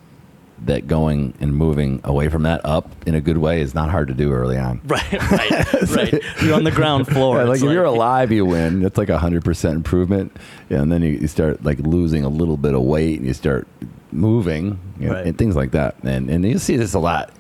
[0.67, 4.07] that going and moving away from that up in a good way is not hard
[4.09, 4.81] to do early on.
[4.87, 8.45] right right right you're on the ground floor Yeah, like It's if you're alive, you
[8.47, 8.81] win.
[8.81, 10.37] That's like a hundred percent improvement.
[10.71, 13.35] Yeah, and then you, you start like losing a little bit of weight, and you
[13.35, 13.67] start
[14.13, 15.27] moving, you know, Right.
[15.27, 15.97] and things like that.
[16.05, 17.31] And and you see this a lot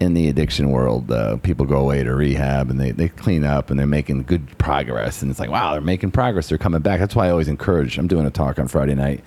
[0.00, 1.10] in the addiction world.
[1.10, 4.56] Uh, people go away to rehab, and they they clean up, and they're making good
[4.58, 5.22] progress.
[5.22, 6.48] And it's like, wow, they're making progress.
[6.48, 7.00] They're coming back.
[7.00, 7.98] That's why I always encourage.
[7.98, 9.22] I'm doing a talk on Friday night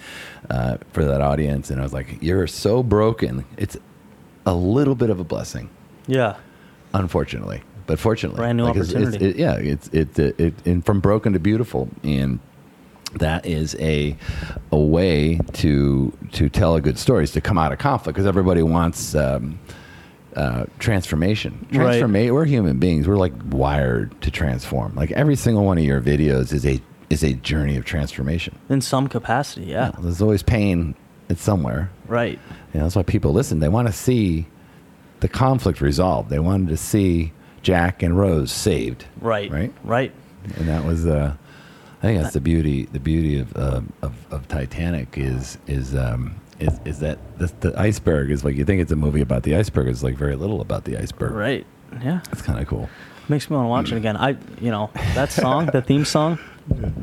[0.50, 3.46] uh, for that audience, and I was like, you're so broken.
[3.58, 3.78] It's
[4.46, 5.70] a little bit of a blessing
[6.08, 6.36] yeah
[6.96, 7.62] unfortunately.
[7.88, 9.30] But fortunately, Brand new it's- it's- opportunity.
[9.32, 12.40] it- yeah, it's it, it it and from broken to beautiful, and
[13.20, 14.16] that is a
[14.72, 18.26] a way to to tell a good story is to come out of conflict because
[18.28, 19.14] everybody wants.
[19.16, 19.60] Um,
[20.36, 21.66] uh, transformation.
[21.72, 21.78] Right.
[21.86, 22.34] Transformation.
[22.34, 23.08] We're human beings.
[23.08, 24.96] We're like wired to transform.
[24.96, 28.58] Like every single one of your videos is a is a journey of transformation.
[28.70, 30.96] in some capacity yeah There's always pain.
[31.30, 31.90] It's somewhere.
[32.08, 32.40] right
[32.74, 33.60] You know, that's why people listen.
[33.60, 34.48] They want to see
[35.20, 36.30] the conflict resolved.
[36.30, 39.74] They wanted to see Jack and Rose saved, right Right?
[39.84, 40.12] right
[40.56, 41.06] and that was.
[41.06, 41.36] Uh,
[42.00, 42.86] I think that's the beauty.
[42.86, 47.80] The beauty of um of, of Titanic is is um, is, is that the, the
[47.80, 49.88] iceberg is like you think it's a movie about the iceberg.
[49.88, 51.32] It's like very little about the iceberg.
[51.32, 51.66] right
[52.02, 52.90] yeah It's kind of cool.
[53.28, 54.18] Makes me want to watch it again.
[54.18, 56.40] I, you know, that song, the theme song,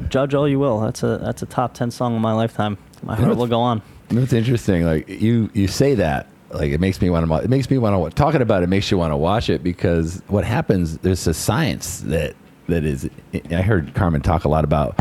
[0.09, 0.81] judge all you will.
[0.81, 2.77] That's a that's a top ten song of my lifetime.
[3.03, 3.83] My heart will go on.
[4.11, 4.85] It's interesting.
[4.85, 7.35] Like you, you say that, like it makes me want to.
[7.37, 8.69] It makes me want to talking about it.
[8.69, 10.99] Makes you want to watch it because what happens?
[10.99, 12.35] There's a science that
[12.69, 13.09] that is.
[13.51, 14.99] I heard Carmine talk a lot about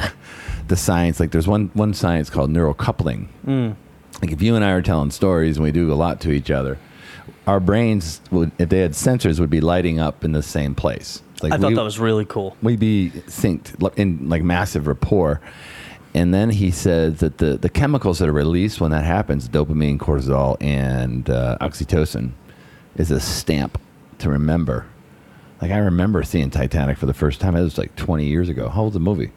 [0.68, 1.20] the science.
[1.20, 3.28] Like there's one one science called neurocoupling.
[3.46, 3.76] Mm.
[4.22, 6.50] Like if you and I are telling stories and we do a lot to each
[6.50, 6.78] other,
[7.46, 11.22] our brains would, if they had sensors, would be lighting up in the same place.
[11.44, 12.58] Like I thought we- that was really cool.
[12.64, 15.40] we'd be synced in like massive rapport.
[16.14, 20.00] And then he said that the, the chemicals that are released when that happens, dopamine,
[20.00, 22.32] cortisol, and uh, oxytocin,
[22.96, 23.80] is a stamp
[24.20, 24.88] to remember.
[25.62, 27.56] Like I remember seeing Titanic for the first time.
[27.56, 28.68] It was like 20 years ago.
[28.70, 29.32] How old's the movie?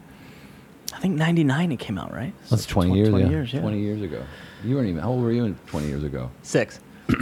[1.01, 2.33] Think '99 it came out, right?
[2.49, 3.09] That's So 20 years.
[3.09, 3.29] 20 yeah.
[3.29, 3.61] years, yeah.
[3.61, 4.23] 20 years ago.
[4.63, 5.01] You weren't even.
[5.01, 6.29] How old were you in 20 years ago?
[6.43, 6.79] Six.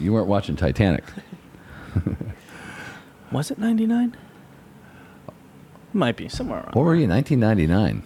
[0.00, 1.04] You weren't watching Titanic.
[3.32, 4.16] Was it '99?
[5.92, 6.74] Might be somewhere around.
[6.74, 8.02] What were you in 1999?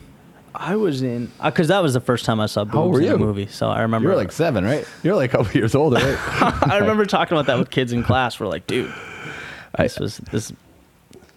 [0.55, 2.93] I was in uh, because that was the first time I saw boobs How old
[2.93, 3.19] were in a you?
[3.19, 3.47] movie.
[3.47, 4.09] So I remember.
[4.09, 4.87] You were like seven, right?
[5.03, 6.19] You're like a couple years older, right?
[6.71, 8.39] I remember talking about that with kids in class.
[8.39, 8.93] We're like, dude,
[9.77, 10.53] I- this was this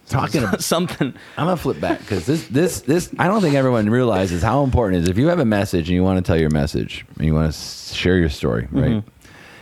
[0.08, 1.14] talking about something.
[1.36, 3.10] I'm gonna flip back because this, this, this.
[3.18, 5.08] I don't think everyone realizes how important it is.
[5.08, 7.52] If you have a message and you want to tell your message and you want
[7.52, 8.92] to share your story, right?
[8.92, 9.08] Mm-hmm.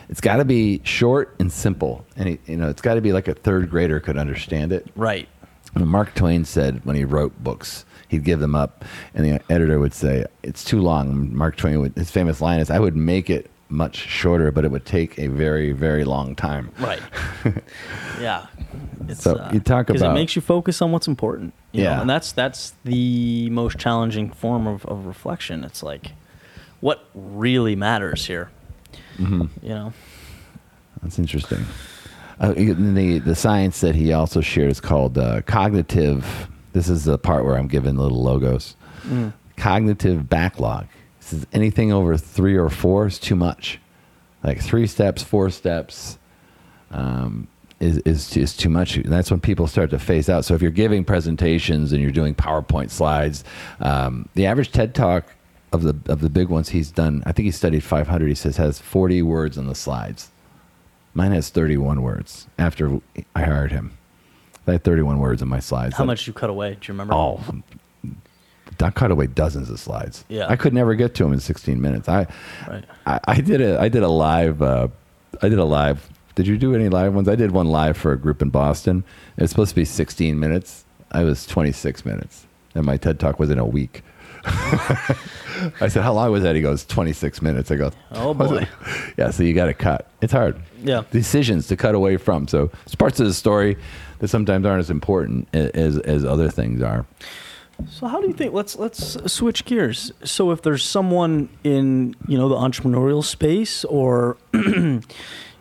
[0.09, 3.11] It's got to be short and simple, and it, you know, it's got to be
[3.11, 4.87] like a third grader could understand it.
[4.95, 5.27] Right.
[5.73, 9.79] When Mark Twain said when he wrote books, he'd give them up, and the editor
[9.79, 11.35] would say it's too long.
[11.35, 14.71] Mark Twain would his famous line is, "I would make it much shorter, but it
[14.71, 17.01] would take a very, very long time." Right.
[18.21, 18.47] yeah.
[19.07, 21.53] It's, So you talk because it makes you focus on what's important.
[21.71, 22.01] you know, Yeah.
[22.01, 25.63] and that's that's the most challenging form of, of reflection.
[25.63, 26.11] It's like,
[26.81, 28.49] what really matters here.
[29.17, 29.45] Mm-hmm.
[29.61, 29.93] You know.
[31.03, 31.65] That's interesting.
[32.39, 36.47] Uh, the the science that he also shared is called uh, cognitive.
[36.73, 38.75] This is the part where I'm giving little logos.
[39.55, 40.87] Cognitive backlog.
[41.33, 43.79] Is anything over three or four is too much.
[44.43, 46.17] Like three steps, four steps,
[46.91, 47.47] um,
[47.79, 48.95] is is is too much.
[48.97, 50.45] And that's when people start to phase out.
[50.45, 53.43] So if you're giving presentations and you're doing PowerPoint slides,
[53.79, 55.25] um, the average TED Talk
[55.73, 58.27] of the of the big ones he's done, I think he studied 500.
[58.27, 60.29] He says has 40 words on the slides.
[61.13, 62.99] Mine has 31 words after
[63.35, 63.97] I hired him.
[64.67, 65.95] I had 31 words in my slides.
[65.95, 66.71] How That- much you cut away?
[66.71, 67.13] Do you remember?
[67.13, 67.39] Oh,
[68.81, 70.25] I cut away dozens of slides.
[70.29, 70.47] Yeah.
[70.47, 72.07] I could never get to them in 16 minutes.
[72.09, 72.27] I,
[72.67, 72.83] Right.
[73.05, 74.87] I, I did a, I did a live, uh,
[75.41, 76.09] I did a live.
[76.35, 77.29] Did you do any live ones?
[77.29, 79.03] I did one live for a group in Boston.
[79.37, 80.83] It was supposed to be 16 minutes.
[81.11, 84.03] I was 26 minutes, and my TED talk was in a week.
[84.45, 88.67] I said, "How long was that?" He goes, "26 minutes." I go, Oh, boy.
[89.17, 90.09] yeah." So you got to cut.
[90.21, 90.59] It's hard.
[90.83, 91.03] Yeah.
[91.11, 92.47] Decisions to cut away from.
[92.47, 93.77] So it's parts of the story
[94.19, 97.05] that sometimes aren't as important as as other things are.
[97.89, 98.53] So how do you think?
[98.53, 100.11] Let's let's switch gears.
[100.23, 105.01] So if there's someone in you know the entrepreneurial space or you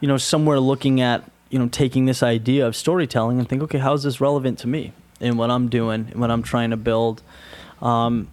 [0.02, 3.92] know somewhere looking at you know taking this idea of storytelling and think, okay, how
[3.94, 7.22] is this relevant to me and what I'm doing and what I'm trying to build?
[7.82, 8.28] Um,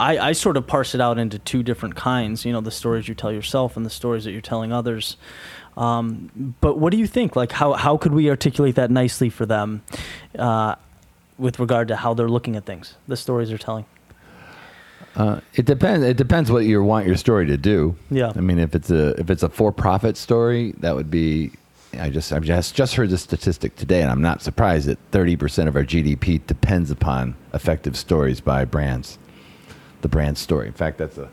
[0.00, 2.44] I, I sort of parse it out into two different kinds.
[2.44, 5.16] You know, the stories you tell yourself and the stories that you're telling others.
[5.76, 7.36] Um, but what do you think?
[7.36, 9.82] Like, how how could we articulate that nicely for them?
[10.38, 10.74] Uh,
[11.38, 13.86] with regard to how they're looking at things, the stories they're telling.
[15.16, 16.04] Uh, it depends.
[16.04, 17.96] It depends what you want your story to do.
[18.10, 18.32] Yeah.
[18.34, 21.52] I mean, if it's a if it's a for profit story, that would be.
[21.98, 25.36] I just I've just just heard the statistic today, and I'm not surprised that 30
[25.36, 29.18] percent of our GDP depends upon effective stories by brands.
[30.02, 30.66] The brand story.
[30.66, 31.28] In fact, that's a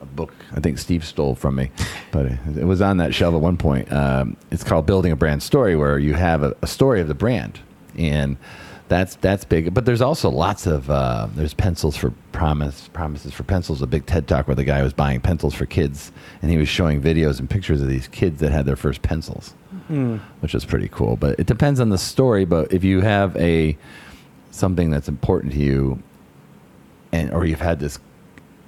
[0.00, 1.70] a book I think Steve stole from me,
[2.10, 3.90] but it, it was on that shelf at one point.
[3.92, 7.14] Um, it's called Building a Brand Story, where you have a, a story of the
[7.14, 7.60] brand,
[7.96, 8.36] and
[8.90, 9.72] that's that's big.
[9.72, 13.80] But there's also lots of uh, there's pencils for promise promises for pencils.
[13.80, 16.68] A big TED talk where the guy was buying pencils for kids, and he was
[16.68, 19.54] showing videos and pictures of these kids that had their first pencils,
[20.40, 21.16] which is pretty cool.
[21.16, 22.44] But it depends on the story.
[22.44, 23.78] But if you have a
[24.50, 26.02] something that's important to you,
[27.12, 27.98] and or you've had this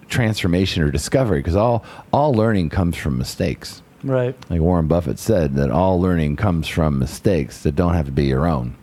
[0.09, 4.37] transformation or discovery because all all learning comes from mistakes Right.
[4.51, 8.27] like warren buffett said that all learning comes from mistakes that don't have to be
[8.27, 8.75] your own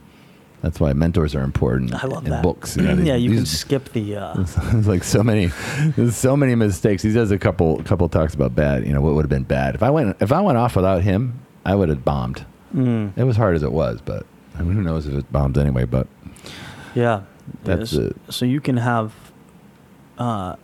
[0.61, 2.43] that's why mentors are important I love in that.
[2.43, 4.15] books you know, these- yeah, you can skip the.
[4.17, 4.33] Uh,
[4.71, 5.51] there's like so many
[5.95, 9.13] there's so many mistakes he does a couple couple talks about bad you know what
[9.15, 11.89] would have been bad if i went if i went off without him i would
[11.89, 12.45] have bombed
[12.75, 14.25] mm, it was hard as it was but
[14.57, 16.07] I mean, who knows if it bombed anyway but
[16.95, 17.21] yeah.
[17.63, 18.15] That's it.
[18.29, 19.13] So you can have
[20.17, 20.55] uh,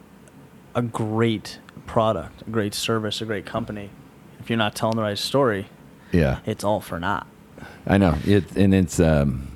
[0.75, 3.89] a great product, a great service, a great company.
[4.39, 5.67] If you're not telling the right story,
[6.11, 7.25] yeah it's all for naught.
[7.87, 9.47] I know it, and it's um,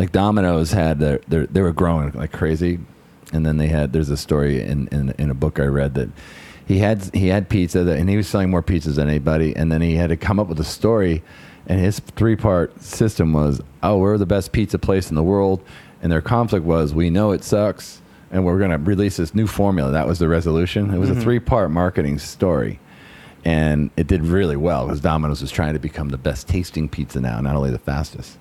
[0.00, 2.78] like Domino's had their, their they were growing like crazy,
[3.34, 6.08] and then they had there's a story in, in in a book I read that
[6.66, 9.70] he had he had pizza that, and he was selling more pizzas than anybody, and
[9.70, 11.22] then he had to come up with a story,
[11.66, 15.62] and his three part system was oh we're the best pizza place in the world,
[16.00, 19.92] and their conflict was we know it sucks, and we're gonna release this new formula.
[19.92, 20.94] That was the resolution.
[20.94, 21.20] It was a mm-hmm.
[21.20, 22.80] three part marketing story
[23.42, 27.20] and it did really well because Domino's was trying to become the best tasting pizza
[27.20, 28.38] now, not only the fastest.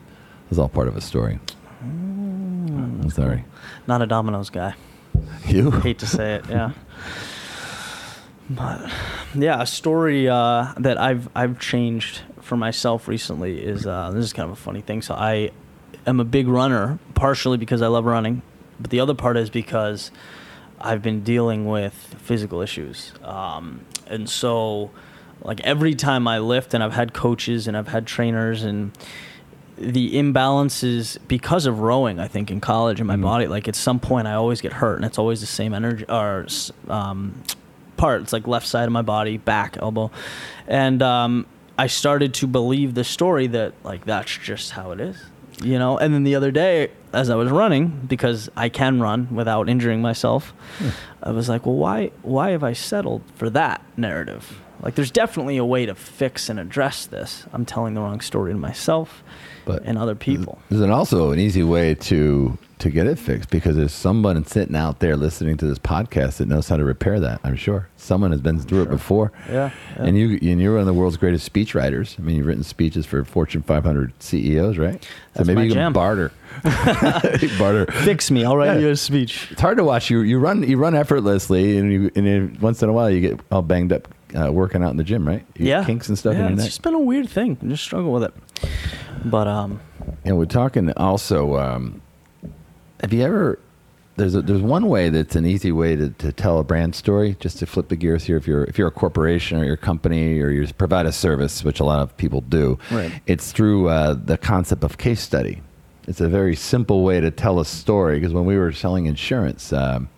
[0.49, 1.39] It was all part of a story.
[1.79, 3.45] I'm sorry.
[3.85, 4.73] Not a Domino's guy.
[5.45, 5.69] You?
[5.69, 6.71] Hate to say it, yeah.
[8.49, 8.91] But
[9.35, 14.33] yeah, a story uh, that I've I've changed for myself recently is uh, this is
[14.33, 15.03] kind of a funny thing.
[15.03, 15.51] So I
[16.07, 18.41] am a big runner, partially because I love running,
[18.79, 20.09] but the other part is because
[20.79, 24.89] I've been dealing with physical issues, um, and so
[25.43, 28.91] like every time I lift, and I've had coaches and I've had trainers and
[29.79, 32.19] the imbalances because of rowing.
[32.19, 34.97] I think in college in my body, like at some point I always get hurt,
[34.97, 36.45] and it's always the same energy or
[36.89, 37.41] um,
[37.97, 38.21] part.
[38.21, 40.11] It's like left side of my body, back, elbow,
[40.67, 41.45] and um,
[41.77, 45.17] I started to believe the story that like that's just how it is,
[45.63, 45.97] you know.
[45.97, 50.01] And then the other day, as I was running, because I can run without injuring
[50.01, 50.53] myself,
[51.23, 54.61] I was like, well, why why have I settled for that narrative?
[54.81, 57.45] Like, there's definitely a way to fix and address this.
[57.51, 59.23] I'm telling the wrong story to myself
[59.65, 60.59] But and other people.
[60.69, 64.73] There's an also an easy way to to get it fixed because there's someone sitting
[64.75, 67.41] out there listening to this podcast that knows how to repair that.
[67.43, 69.33] I'm sure someone has been through it before.
[69.49, 70.03] Yeah, yeah.
[70.05, 72.15] And you and you're one of the world's greatest speech writers.
[72.17, 74.93] I mean, you've written speeches for Fortune 500 CEOs, right?
[75.33, 75.93] That's so maybe you can jam.
[75.93, 76.31] barter.
[77.59, 77.85] barter.
[78.03, 78.45] Fix me.
[78.45, 78.79] I'll write Yeah.
[78.79, 79.49] you a speech.
[79.51, 80.21] It's hard to watch you.
[80.21, 80.63] You run.
[80.63, 83.91] You run effortlessly, and you and you, once in a while you get all banged
[83.91, 84.07] up
[84.39, 85.45] uh, working out in the gym, right?
[85.57, 86.67] You yeah, kinks and stuff Yeah, in your it's neck.
[86.69, 87.57] just been a weird thing.
[87.61, 88.33] I just struggle with it.
[89.25, 89.79] But um,
[90.25, 91.57] And we're talking also.
[91.57, 92.01] Um,
[93.01, 93.59] have you ever?
[94.15, 97.37] There's a, there's one way that's an easy way to, to tell a brand story.
[97.39, 100.39] Just to flip the gears here, if you're if you're a corporation or your company
[100.41, 103.21] or you provide a service, which a lot of people do, Right.
[103.27, 105.61] it's through uh, the concept of case study.
[106.07, 109.71] It's a very simple way to tell a story because when we were selling insurance,
[109.71, 110.09] um,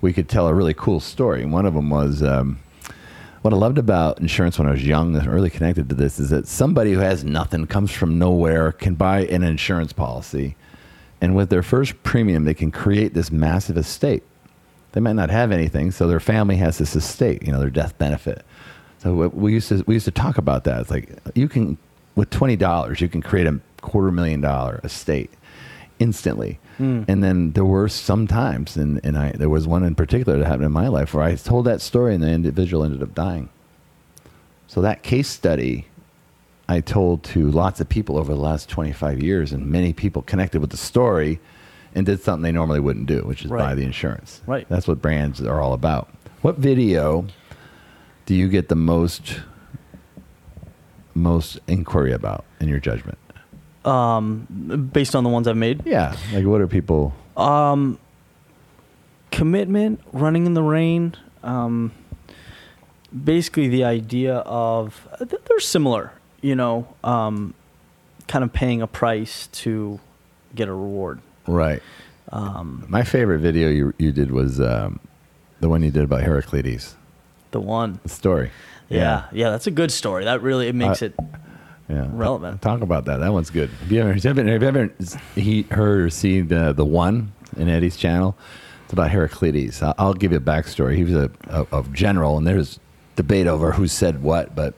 [0.00, 1.46] we could tell a really cool story.
[1.46, 2.22] One of them was.
[2.22, 2.58] Um,
[3.42, 6.30] what I loved about insurance when I was young and early connected to this is
[6.30, 10.56] that somebody who has nothing, comes from nowhere, can buy an insurance policy.
[11.20, 14.22] And with their first premium, they can create this massive estate.
[14.92, 17.96] They might not have anything, so their family has this estate, you know, their death
[17.98, 18.44] benefit.
[18.98, 20.80] So we- we used to we used to talk about that.
[20.80, 21.78] It's like you can
[22.16, 25.30] with twenty dollars, you can create a quarter million dollar estate
[26.00, 26.58] instantly.
[26.78, 27.02] Hmm.
[27.08, 30.46] And then there were some times, and, and I there was one in particular that
[30.46, 33.48] happened in my life where I told that story and the individual ended up dying.
[34.68, 35.86] So that case study
[36.68, 40.60] I told to lots of people over the last 25 years, and many people connected
[40.60, 41.40] with the story
[41.94, 44.42] and did something they normally wouldn't do, which is buy the insurance.
[44.46, 44.68] Right.
[44.68, 46.10] That's what brands are all about.
[46.42, 47.26] What video
[48.26, 49.40] do you get the most
[51.14, 53.18] most inquiry about in your judgment?
[53.84, 57.14] Um, based on the ones I've made, Yeah, like what are people?
[57.36, 57.98] Um,
[59.30, 61.92] commitment, running in the rain, um,
[63.24, 67.54] basically the idea of th- they're similar, you know, um,
[68.26, 70.00] kind of paying a price to
[70.54, 71.20] get a reward.
[71.46, 71.82] Right.
[72.30, 75.00] Um, My favorite video you you did was um,
[75.60, 76.94] the one you did about Heraclitus.
[77.52, 78.50] the one, The story.
[78.90, 80.24] yeah, yeah, that's a good story.
[80.24, 81.14] That really it makes Uh, it
[81.88, 82.06] Yeah.
[82.10, 82.60] relevant.
[82.60, 83.20] Talk about that.
[83.20, 83.70] That one's good.
[83.70, 84.94] Have you ever, have you ever, have you ever
[85.34, 88.36] he, heard or seen the, the one in Eddie's channel?
[88.84, 89.82] It's about Heraclitus.
[89.82, 90.96] I'll, I'll give you a backstory.
[90.96, 92.78] He was a, a, a general, and there's
[93.16, 94.74] debate over who said what, but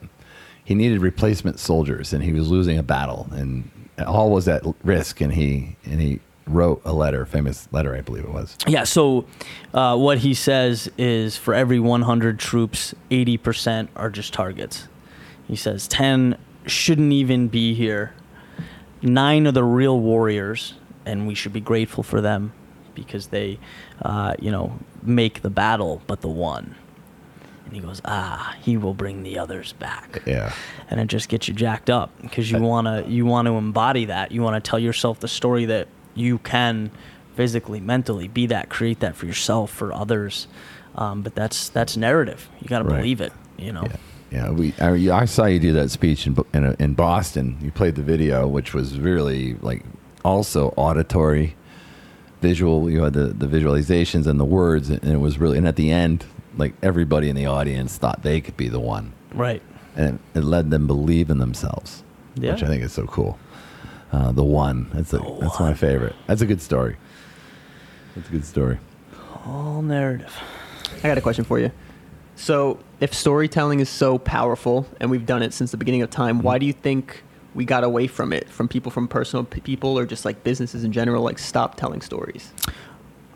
[0.65, 3.69] he needed replacement soldiers, and he was losing a battle, and
[4.07, 5.21] all was at risk.
[5.21, 8.57] And he and he wrote a letter, famous letter, I believe it was.
[8.67, 8.85] Yeah.
[8.85, 9.27] So,
[9.75, 14.89] uh, what he says is for every 100 troops, 80% are just targets.
[15.47, 18.13] He says 10 shouldn't even be here.
[19.03, 20.75] Nine are the real warriors,
[21.07, 22.53] and we should be grateful for them
[22.95, 23.59] because they,
[24.03, 26.75] uh, you know, make the battle, but the one.
[27.65, 30.53] And he goes, ah, he will bring the others back Yeah.
[30.91, 34.07] and it just gets you jacked up because you want to you want to embody
[34.07, 36.91] that you want to tell yourself the story that you can
[37.37, 40.49] physically mentally be that create that for yourself for others
[40.97, 42.97] um, but that's that's narrative you got to Right.
[42.97, 43.97] believe it you know Yeah,
[44.31, 44.51] yeah.
[44.51, 47.57] We I, I saw you do that speech in in, uh, in Boston.
[47.61, 49.85] You played the video, which was really like
[50.25, 51.57] also auditory,
[52.41, 52.89] visual.
[52.91, 55.59] You had the the visualizations and the words, and it was really.
[55.59, 56.25] And at the end,
[56.57, 59.63] like everybody in the audience thought they could be the one, right
[59.97, 62.05] and it, it led them believe in themselves,
[62.37, 62.53] Yeah.
[62.53, 63.39] which I think is so cool.
[64.13, 64.89] Uh, the one.
[64.95, 66.15] That's a, The that's my favorite.
[66.27, 66.97] That's a good story.
[68.15, 68.79] That's a good story.
[69.47, 70.33] all narrative
[71.03, 71.71] I got a question for you.
[72.41, 76.41] So, if storytelling is so powerful, and we've done it since the beginning of time,
[76.41, 77.23] why do you think
[77.55, 78.49] we got away from it?
[78.49, 82.01] From people, from personal p- people, or just like businesses in general, like stop telling
[82.01, 82.51] stories?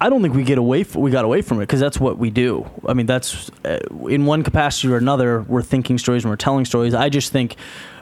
[0.01, 2.17] I don't think we get away f- we got away from it because that's what
[2.17, 2.67] we do.
[2.89, 3.79] I mean, that's uh,
[4.09, 5.43] in one capacity or another.
[5.43, 6.95] We're thinking stories and we're telling stories.
[6.95, 7.57] I just think,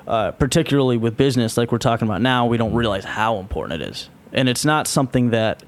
[0.07, 3.91] uh, particularly with business, like we're talking about now, we don't realize how important it
[3.91, 5.65] is, and it's not something that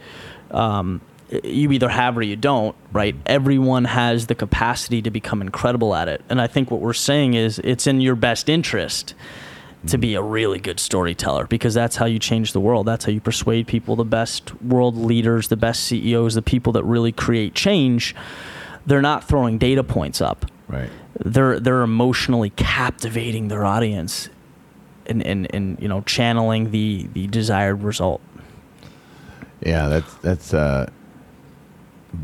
[0.52, 2.76] um, you either have or you don't.
[2.92, 3.16] Right?
[3.26, 7.34] Everyone has the capacity to become incredible at it, and I think what we're saying
[7.34, 9.14] is it's in your best interest
[9.86, 12.86] to be a really good storyteller because that's how you change the world.
[12.86, 13.96] That's how you persuade people.
[13.96, 18.14] The best world leaders, the best CEOs, the people that really create change,
[18.86, 20.46] they're not throwing data points up.
[20.68, 20.90] Right.
[21.18, 24.30] They're they're emotionally captivating their audience
[25.06, 28.20] and, and, and you know channeling the the desired result.
[29.60, 30.90] Yeah, that's that's uh,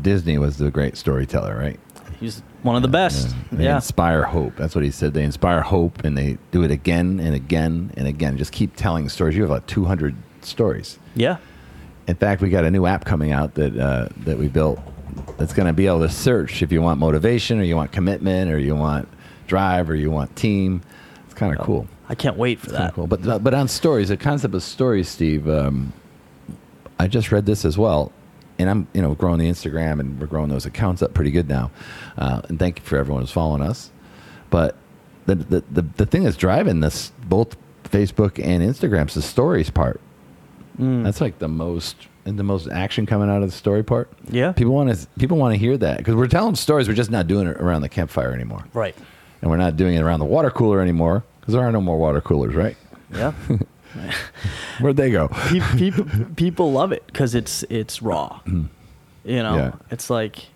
[0.01, 1.79] Disney was the great storyteller, right?
[2.19, 3.35] He's one of the best.
[3.51, 3.75] They Yeah.
[3.75, 4.55] inspire hope.
[4.57, 5.13] That's what he said.
[5.13, 8.37] They inspire hope, and they do it again and again and again.
[8.37, 9.35] Just keep telling stories.
[9.35, 10.99] You have about 200 stories.
[11.15, 11.37] Yeah.
[12.07, 14.79] In fact, we got a new app coming out that uh, that we built
[15.37, 18.51] that's going to be able to search if you want motivation or you want commitment
[18.51, 19.07] or you want
[19.47, 20.81] drive or you want team.
[21.25, 21.87] It's kind of cool.
[22.09, 22.93] I can't wait for It's that.
[22.93, 23.07] cool.
[23.07, 25.49] But but on stories, the concept of stories, Steve.
[25.49, 25.93] Um,
[26.99, 28.11] I just read this as well,
[28.61, 31.49] and I'm you know growing the Instagram and we're growing those accounts up pretty good
[31.49, 31.71] now.
[32.17, 33.91] Uh, and thank you for everyone who's following us.
[34.49, 34.75] But
[35.25, 39.99] the the the, the thing that's driving this both Facebook and Instagram's the stories part.
[40.79, 41.03] Mm.
[41.03, 44.09] That's like the most and the most action coming out of the story part.
[44.29, 44.51] Yeah.
[44.53, 46.87] People want to people want to hear that because we're telling stories.
[46.87, 48.95] We're just not doing it around the campfire anymore, Right.
[49.41, 51.97] and we're not doing it around the water cooler anymore because there are no more
[51.97, 52.77] water coolers, right?
[53.13, 53.33] Yeah.
[54.81, 55.27] Where'd they go?
[55.29, 56.05] Pe- people
[56.35, 58.39] people love it because it's it's raw.
[58.45, 58.67] Mm.
[59.23, 59.71] You know, Yeah.
[59.89, 60.47] it's like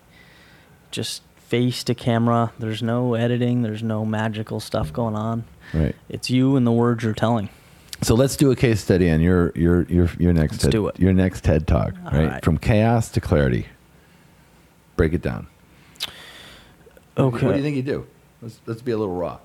[0.90, 2.52] just face to camera.
[2.58, 3.62] There's no editing.
[3.62, 5.44] There's no magical stuff going on.
[5.72, 5.94] Right.
[6.08, 7.48] It's you and the words you're telling.
[8.02, 10.88] So let's do a case study on your your your your next Let's TED, do
[10.88, 10.98] it.
[11.00, 12.28] your next TED talk, right?
[12.28, 12.44] right.
[12.44, 13.66] From chaos to clarity.
[14.96, 15.46] Break it down.
[17.18, 17.46] Okay.
[17.46, 18.06] What do you think you do?
[18.42, 19.38] Let's let's be a little raw.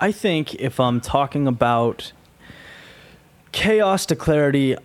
[0.00, 2.12] I think if I'm talking about
[3.56, 4.76] chaos to clarity,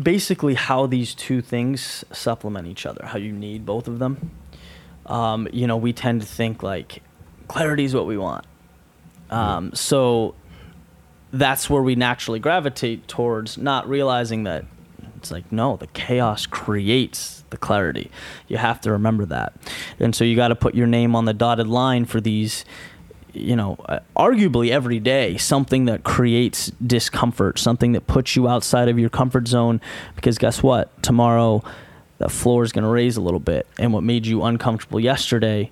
[0.00, 4.30] basically how these two things supplement each other, how you need both of them.
[5.06, 7.02] Um, you know, we tend to think like
[7.48, 8.46] clarity is what we want.
[9.30, 10.36] Um, so
[11.32, 14.64] that's where we naturally gravitate towards not realizing that
[15.16, 18.10] it's like no the chaos creates the clarity
[18.48, 19.52] you have to remember that
[20.00, 22.64] and so you got to put your name on the dotted line for these
[23.34, 28.88] you know uh, arguably every day something that creates discomfort something that puts you outside
[28.88, 29.80] of your comfort zone.
[30.16, 31.02] Because guess what?
[31.02, 31.62] Tomorrow
[32.18, 33.66] the floor is going to raise a little bit.
[33.78, 35.70] And what made you uncomfortable yesterday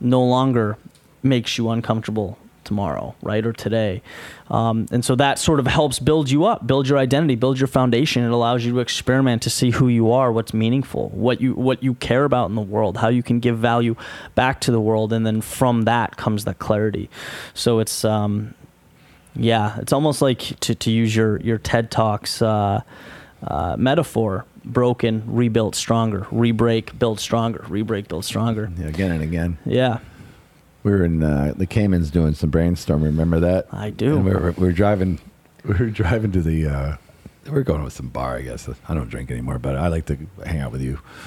[0.00, 0.78] no longer
[1.22, 2.38] makes you uncomfortable
[2.70, 4.00] tomorrow, right, or today.
[4.48, 7.66] Um, and so that sort of helps build you up, build your identity, build your
[7.66, 8.22] foundation.
[8.22, 11.82] It allows you to experiment to see who you are, what's meaningful, what you what
[11.82, 13.96] you care about in the world, how you can give value
[14.36, 17.10] back to the world, and then from that comes the clarity.
[17.54, 18.54] So it's um,
[19.34, 22.82] yeah, it's almost like to, to use your your TED talks uh,
[23.42, 28.70] uh, metaphor: broken, rebuilt, stronger, re-break, build stronger, re-break, build stronger.
[28.78, 29.58] Yeah, again and again.
[29.66, 29.98] Yeah,
[30.82, 33.02] We were in uh, the Caymans doing some brainstorming.
[33.04, 33.66] Remember that?
[33.72, 34.16] I do.
[34.16, 35.18] And we were, we were driving.
[35.62, 36.66] We were driving to the.
[36.66, 36.96] Uh,
[37.50, 38.66] We're going to some bar, I guess.
[38.88, 40.16] I don't drink anymore, but I like to
[40.46, 40.98] hang out with you.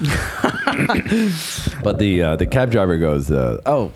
[1.84, 3.92] but the uh, the cab driver goes, uh, "Oh,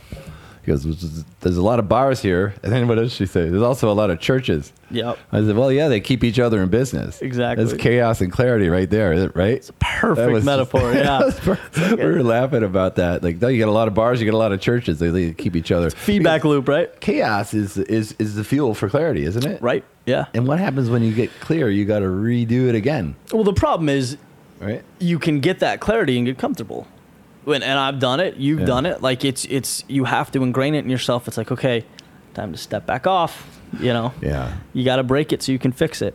[0.69, 1.25] he goes.
[1.41, 3.49] There's a lot of bars here." And then what does she say?
[3.49, 4.73] There's also a lot of churches.
[4.91, 5.19] Yep.
[5.33, 7.21] I said, "Well, yeah, they keep each other in business.
[7.21, 7.65] Exactly.
[7.65, 11.31] That's chaos and clarity right there, right?" It's perfect metaphor, yeah.
[11.95, 13.23] we were laughing about that.
[13.23, 14.99] Like, no, you got a lot of bars, you got a lot of churches.
[14.99, 15.91] They, they keep each other.
[15.91, 17.01] Feedback Because loop, right?
[17.01, 19.61] Chaos is is is the fuel for clarity, isn't it?
[19.63, 19.85] Right.
[20.07, 20.27] Yeah.
[20.33, 21.69] And what happens when you get clear?
[21.69, 24.17] You got to redo it again, Well, the problem is
[24.59, 24.83] right?
[24.99, 26.87] you can get that clarity and get comfortable.
[27.49, 28.37] When, and I've done it.
[28.37, 28.67] You've Yeah.
[28.67, 29.03] done it.
[29.03, 31.27] Like it's it's you have to ingrain it in yourself.
[31.27, 31.85] It's like okay,
[32.35, 33.59] time to step back off.
[33.81, 34.13] You know.
[34.23, 34.53] Yeah.
[34.73, 36.15] You got to break it so you can fix it.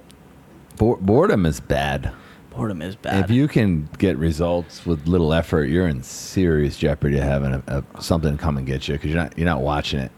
[0.78, 2.12] Bo- boredom is bad.
[2.50, 3.24] Boredom is bad.
[3.26, 7.64] If you can get results with little effort, you're in serious jeopardy of having a,
[7.68, 10.12] a, something come and get you because you're not you're not watching it.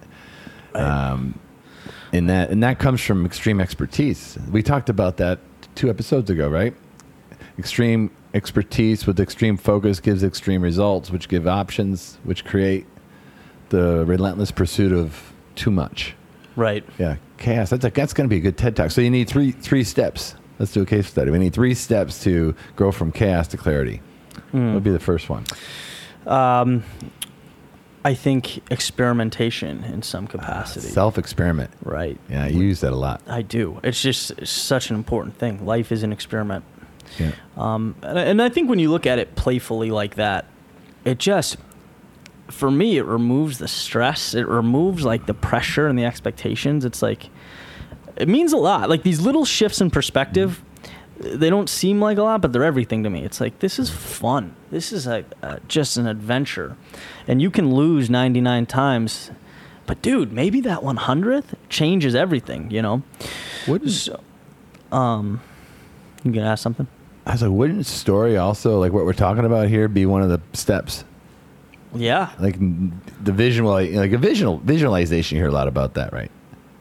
[0.73, 1.39] Um,
[2.13, 4.37] and that and that comes from extreme expertise.
[4.51, 5.39] We talked about that
[5.75, 6.73] two episodes ago, right?
[7.57, 12.85] Extreme expertise with extreme focus gives extreme results, which give options, which create
[13.69, 16.13] the relentless pursuit of too much.
[16.55, 16.83] right.
[16.99, 17.69] Yeah, chaos.
[17.71, 18.91] That's a, that's going to be a good TED talk.
[18.91, 20.35] So you need three three steps.
[20.59, 21.31] Let's do a case study.
[21.31, 24.01] We need three steps to go from chaos to clarity.
[24.51, 25.43] What would be the first one?
[26.27, 26.83] Um,
[28.05, 30.87] I think experimentation in some capacity.
[30.87, 31.71] Self experiment.
[31.83, 32.17] right.
[32.29, 33.21] Yeah, I use that a lot.
[33.27, 33.79] I do.
[33.83, 35.65] It's just it's such an important thing.
[35.65, 36.63] Life is an experiment.
[37.19, 37.31] Yeah.
[37.57, 40.45] Um, and, I- and I think when you look at it playfully like that,
[41.03, 41.57] it just,
[42.49, 44.33] for me, it removes the stress.
[44.33, 46.83] It removes like the pressure and the expectations.
[46.85, 47.29] It's like,
[48.17, 48.89] it means a lot.
[48.89, 50.63] Like these little shifts in perspective,
[51.17, 53.23] they don't seem like a lot, but they're everything to me.
[53.23, 54.55] It's like, this is fun.
[54.71, 56.75] This is a, uh, just an adventure.
[57.27, 59.31] And you can lose 99 times,
[59.85, 63.01] but dude, maybe that 100th changes everything, you know?
[63.67, 64.19] Wouldn't So,
[64.91, 65.41] um,
[66.23, 66.87] you gonna ask something?
[67.25, 70.29] I was like, wouldn't story also like what we're talking about here be one of
[70.29, 71.03] the steps?
[71.95, 72.29] Yeah.
[72.39, 75.37] Like the visual, like a visual visualization.
[75.37, 76.29] You hear a lot about that, right?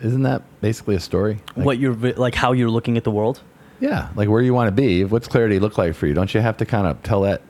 [0.01, 1.41] Isn't that basically a story?
[1.57, 3.41] Like, what you're like, how you're looking at the world.
[3.81, 5.05] Yeah, like where you want to be.
[5.05, 6.15] What's clarity look like for you?
[6.15, 7.43] Don't you have to kind of tell that,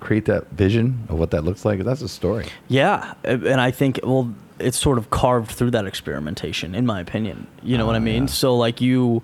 [0.00, 1.80] create that vision of what that looks like?
[1.80, 2.46] That's a story.
[2.68, 7.46] Yeah, and I think well, it's sort of carved through that experimentation, in my opinion.
[7.62, 8.22] You know what I Oh, mean?
[8.24, 8.26] yeah.
[8.28, 9.22] So like you,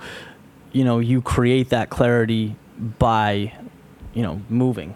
[0.73, 3.53] you know, you create that clarity by,
[4.14, 4.95] you know, moving,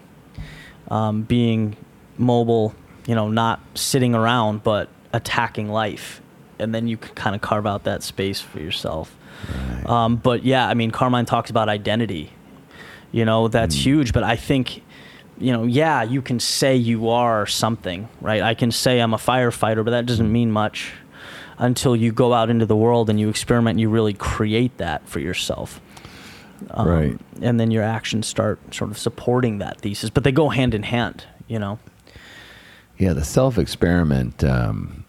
[0.89, 1.75] um, being
[2.17, 2.73] mobile.
[3.05, 6.21] You know, not sitting around, but attacking life,
[6.57, 9.13] and then you can kind of carve out that space for yourself.
[9.49, 9.89] Right.
[9.89, 12.31] Um, but yeah, I mean, Carmine talks about identity.
[13.11, 14.13] You know, that's huge.
[14.13, 14.83] But I think,
[15.37, 18.41] you know, yeah, you can say you are something, right?
[18.41, 20.93] I can say I'm a firefighter, but that doesn't mean much
[21.57, 25.07] until you go out into the world and you experiment and you really create that
[25.09, 25.81] for yourself.
[26.71, 27.19] Um, Right.
[27.41, 30.83] And then your actions start sort of supporting that thesis, but they go hand in
[30.83, 31.79] hand, you know?
[32.97, 35.03] Yeah, the self experiment um,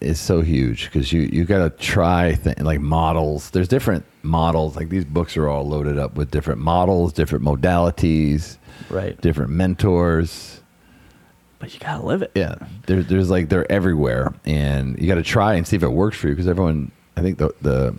[0.00, 3.50] is so huge because you you got to try th- like models.
[3.50, 4.76] There's different models.
[4.76, 8.58] Like these books are all loaded up with different models, different modalities,
[8.90, 9.18] Right.
[9.20, 10.60] different mentors.
[11.58, 12.32] But you got to live it.
[12.34, 15.88] Yeah, there's there's like they're everywhere, and you got to try and see if it
[15.92, 16.90] works for you because everyone.
[17.16, 17.94] I think the the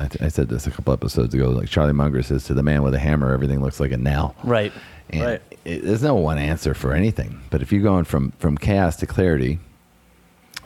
[0.00, 1.50] I, th- I said this a couple episodes ago.
[1.50, 4.34] Like Charlie Munger says to the man with a hammer, everything looks like a nail.
[4.42, 4.72] Right.
[5.10, 5.42] And right.
[5.64, 7.40] it, there's no one answer for anything.
[7.50, 9.58] But if you're going from from chaos to clarity,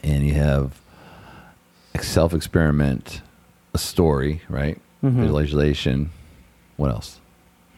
[0.04, 0.80] and you have
[1.94, 3.22] a self experiment,
[3.74, 4.80] a story, right?
[5.02, 5.14] Mhm.
[5.22, 6.10] Visualization.
[6.76, 7.20] What else?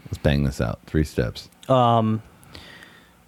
[0.07, 0.81] Let's bang this out.
[0.87, 1.49] Three steps.
[1.69, 2.23] Um,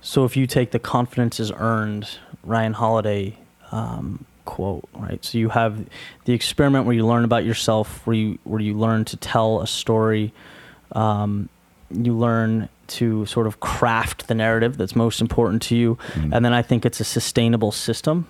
[0.01, 3.37] so if you take the confidence is earned Ryan Holiday
[3.73, 5.23] um, quote, right?
[5.25, 5.85] So you have
[6.25, 9.67] the experiment where you learn about yourself, where you where you learn to tell a
[9.67, 10.33] story.
[10.93, 11.49] Um,
[11.91, 12.69] you learn
[12.99, 16.33] to sort of craft the narrative that's most important to you, Mhm.
[16.35, 18.27] and then I think it's a sustainable system,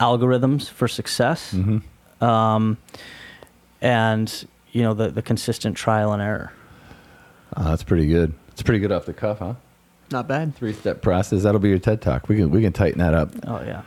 [0.00, 2.24] algorithms for success, Mm-hmm.
[2.24, 2.76] um,
[3.80, 4.28] and
[4.72, 6.52] you know the the consistent trial and error.
[7.56, 8.32] Oh, that's pretty good.
[8.52, 9.54] It's pretty good off the cuff, huh?
[10.10, 10.54] Not bad.
[10.54, 11.42] Three step process.
[11.42, 12.28] That'll be your TED talk.
[12.28, 13.30] We can we can tighten that up.
[13.46, 13.82] Oh yeah.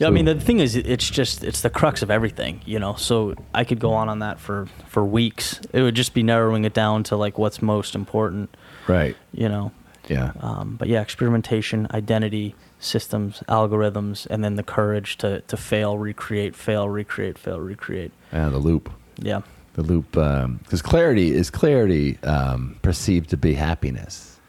[0.00, 2.94] Yeah, I mean the thing is, it's just it's the crux of everything, you know.
[2.94, 5.60] So I could go on on that for for weeks.
[5.72, 8.56] It would just be narrowing it down to like what's most important,
[8.88, 9.14] Right.
[9.32, 9.72] you know.
[10.08, 10.32] Yeah.
[10.40, 16.56] Um, but yeah, experimentation, identity, systems, algorithms, and then the courage to to fail, recreate,
[16.56, 18.12] fail, recreate, fail, recreate.
[18.32, 18.48] Yeah.
[18.48, 18.90] The loop.
[19.22, 19.42] Yeah,
[19.74, 20.12] The loop.
[20.12, 24.40] Because clarity is clarity um, perceived to be happiness.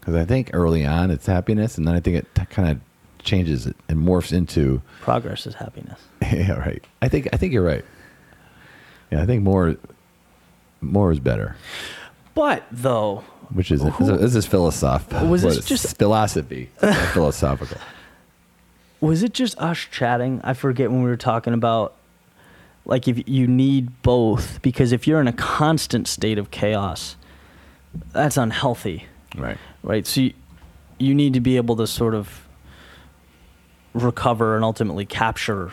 [0.00, 2.80] Because I think early on it's happiness, and then I think it t- kind of
[3.24, 4.82] changes it and morphs into.
[5.00, 6.00] progress is happiness.
[6.22, 6.52] yeah.
[6.52, 6.84] Right.
[7.02, 7.84] I think I think you're right.
[9.10, 9.22] Yeah.
[9.22, 9.76] I think more.
[10.80, 11.56] More is better.
[12.34, 15.26] But though, Which is this is philosophical.
[15.28, 16.70] Was this just- philosophy?
[17.12, 17.78] Philosophical?
[19.00, 20.40] was it just us chatting?
[20.44, 21.94] I forget when we were talking about
[22.86, 27.16] like if you need both because if you're in a constant state of chaos,
[28.12, 29.04] that's unhealthy,
[29.36, 29.58] Right.
[29.82, 30.06] right?
[30.06, 30.32] So you,
[30.98, 32.43] you need to be able to sort of
[33.94, 35.72] recover and ultimately capture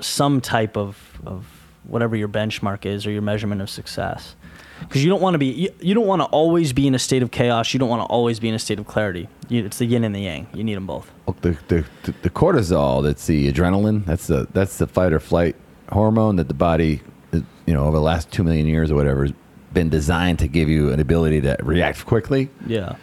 [0.00, 1.44] some type of of
[1.84, 4.36] whatever your benchmark is or your measurement of success.
[4.80, 6.98] Because you don't want to be, you, you don't want to always be in a
[6.98, 7.72] state of chaos.
[7.72, 9.28] You don't want to always be in a state of clarity.
[9.48, 10.46] You, it's the yin and the yang.
[10.54, 11.10] You need them both.
[11.26, 11.84] Look, the, the,
[12.22, 15.56] the, cortisol, that's the adrenaline, that's the, that's the fight or flight
[15.90, 17.00] hormone that the body,
[17.32, 19.34] you know, over the last two million years or whatever, has
[19.72, 22.48] been designed to give you an ability to react quickly.
[22.66, 22.96] Yeah.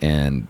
[0.00, 0.46] And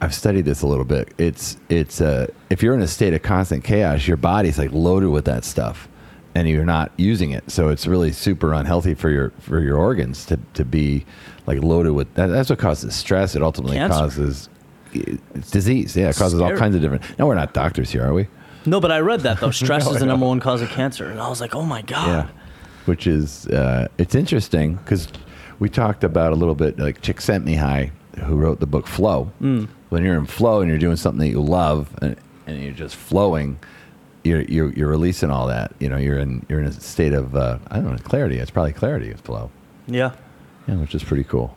[0.00, 1.12] I've studied this a little bit.
[1.18, 5.08] It's, it's, uh, if you're in a state of constant chaos, your body's like loaded
[5.10, 5.88] with that stuff
[6.34, 7.50] and you're not using it.
[7.50, 11.04] So it's really super unhealthy for your, for your organs to, to be
[11.46, 12.26] like loaded with that.
[12.28, 13.34] That's what causes stress.
[13.34, 13.98] It ultimately Cancer.
[13.98, 14.48] causes
[14.92, 15.96] it's disease.
[15.96, 17.02] Yeah, it causes all kinds of different.
[17.18, 18.28] No, we're not doctors here, are we?
[18.66, 19.50] No, but I read that though.
[19.52, 21.82] Stress No, is the number one cause of cancer, and I was like, oh my
[21.82, 22.06] god.
[22.08, 22.28] Yeah,
[22.86, 25.08] which is uh, it's interesting because
[25.58, 27.90] we talked about a little bit like Csikszentmihalyi,
[28.24, 29.30] who wrote the book Flow.
[29.40, 29.68] Mm.
[29.88, 32.16] When you're in flow and you're doing something that you love and,
[32.46, 33.58] and you're just flowing,
[34.24, 35.72] you're, you're you're releasing all that.
[35.78, 38.38] You know, you're in you're in a state of uh, I don't know clarity.
[38.38, 39.50] It's probably clarity of flow.
[39.86, 40.12] Yeah.
[40.66, 41.56] Yeah, which is pretty cool.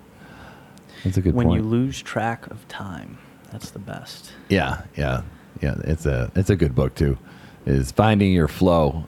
[1.03, 1.61] That's a good when point.
[1.63, 3.17] you lose track of time,
[3.51, 4.31] that's the best.
[4.49, 5.23] Yeah, yeah,
[5.61, 5.75] yeah.
[5.83, 7.17] It's a it's a good book too.
[7.65, 9.03] Is finding your flow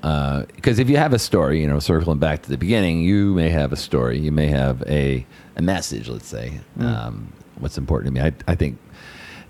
[0.56, 3.50] because if you have a story, you know, circling back to the beginning, you may
[3.50, 6.10] have a story, you may have a a message.
[6.10, 6.86] Let's say, Mm.
[6.86, 8.28] um, what's important to me.
[8.28, 8.78] I I think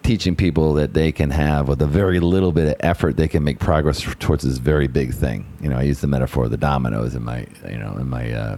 [0.04, 3.44] teaching people that they can have with a very little bit of effort they can
[3.44, 5.46] make progress towards this very big thing.
[5.62, 8.32] You know i use the metaphor of the dominoes in my you know in my
[8.32, 8.58] uh,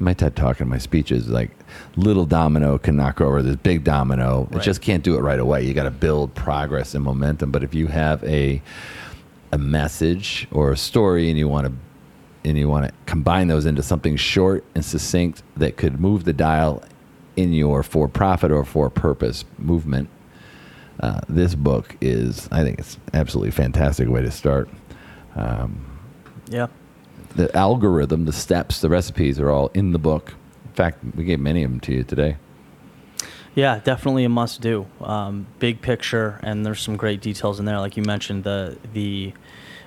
[0.00, 1.50] in my ted talk and my speeches like
[1.96, 4.48] little domino can knock over this big domino.
[4.52, 5.64] It just can't do it right away.
[5.64, 7.50] You got to build progress and momentum.
[7.50, 8.62] But if you have a
[9.52, 11.72] a message or a story and you want to
[12.48, 16.32] and you want to combine those into something short and succinct that could move the
[16.32, 16.82] dial
[17.36, 20.08] in your for profit or for purpose movement
[21.00, 24.68] uh, this book is i think it's absolutely fantastic way to start
[25.36, 25.98] um,
[26.48, 26.66] Yeah.
[27.36, 30.34] the algorithm the steps the recipes are all in the book
[30.66, 32.36] in fact we gave many of them to you today
[33.54, 34.86] Yeah, definitely a must do.
[35.00, 39.32] Um, big picture, and there's some great details in there, like you mentioned the the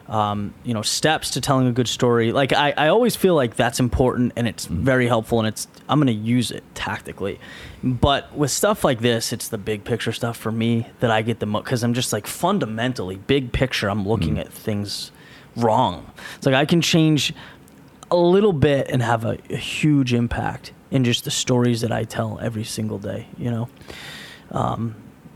[0.07, 2.31] um, you know steps to telling a good story.
[2.31, 4.83] Like I, I always feel like that's important and it's mm-hmm.
[4.83, 7.39] very helpful, and it's I'm gonna use it tactically.
[7.83, 11.39] But with stuff like this, it's the big picture stuff for me that I get
[11.39, 13.89] the most because I'm just like fundamentally big picture.
[13.89, 14.41] I'm looking mm.
[14.41, 15.11] at things
[15.55, 16.11] wrong.
[16.35, 17.33] It's like I can change
[18.11, 22.03] a little bit and have a, a huge impact in just the stories that I
[22.03, 23.27] tell every single day.
[23.37, 23.69] You know.
[24.51, 24.95] Um,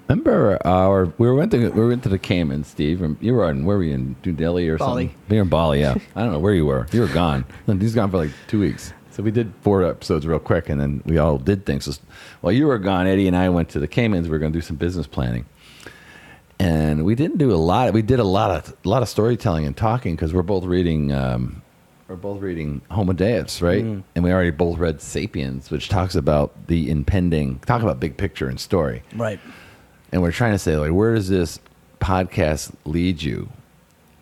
[0.10, 3.02] Remember our we went to we went to the Cayman, Steve.
[3.02, 5.08] and You were in where were you in New Delhi or Bali.
[5.08, 5.20] something?
[5.30, 5.96] We were in Bali, yeah.
[6.16, 6.88] I don't know where you were.
[6.92, 7.46] You were gone.
[7.66, 8.94] He's gone for like two weeks.
[9.12, 11.86] So we did four episodes real quick, and then we all did things.
[11.86, 12.00] So,
[12.42, 14.28] while you were gone, Eddie and I went to the Caymans.
[14.28, 15.46] We were going to do some business planning,
[16.60, 17.92] and we didn't do a lot.
[17.94, 21.12] We did a lot of a lot of storytelling and talking because we're both reading.
[21.12, 21.62] Um,
[22.08, 23.84] we're both reading Homo Deus, right?
[23.84, 27.60] And we already both read *Sapiens*, which talks about the impending.
[27.60, 29.40] Talk about big picture and story Right.
[30.12, 31.60] And we're trying to say like where does this
[32.00, 33.50] podcast lead you?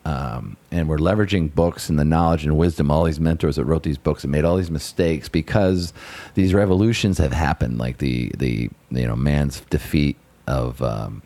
[0.04, 3.82] Um, and we're leveraging books and the knowledge and wisdom all these mentors that wrote
[3.82, 5.92] these books and made all these mistakes because
[6.34, 10.16] these revolutions have happened like the the you know man's defeat
[10.46, 11.22] of um,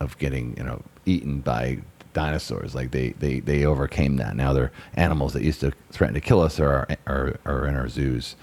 [0.00, 1.78] of getting you know eaten by
[2.12, 2.74] dinosaurs.
[2.74, 4.34] Like they, they they overcame that.
[4.36, 7.88] Now they're animals that used to threaten to kill us are are, are in our
[7.88, 8.34] zoos.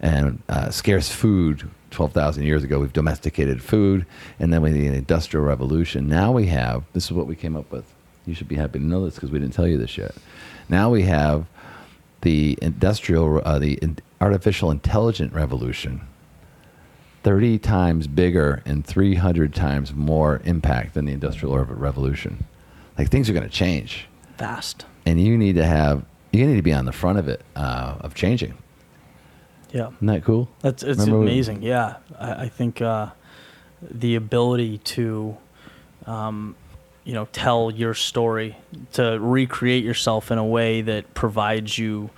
[0.00, 4.04] And uh, scarce food 12,000 years ago we've domesticated food
[4.38, 7.70] and then we the industrial revolution now we have this is what we came up
[7.70, 7.84] with.
[8.26, 10.14] You should be happy to know this because we didn't tell you this yet.
[10.68, 11.46] Now we have
[12.22, 16.00] the industrial uh, the in- artificial intelligent revolution
[17.22, 22.44] 30 times bigger and 300 times more impact than the industrial revolution.
[22.98, 24.08] Like things are going to change.
[24.36, 24.84] Fast.
[25.06, 27.96] and you need to have you need to be on the front of it uh,
[28.00, 28.54] of changing
[29.74, 29.88] Yeah.
[29.88, 31.62] isn't that cool That's it's Remember amazing.
[31.62, 33.08] Yeah, I, I think uh,
[33.82, 35.36] the ability to,
[36.06, 36.54] um,
[37.04, 38.56] you know, tell your story,
[38.92, 42.10] to recreate yourself in a way that provides you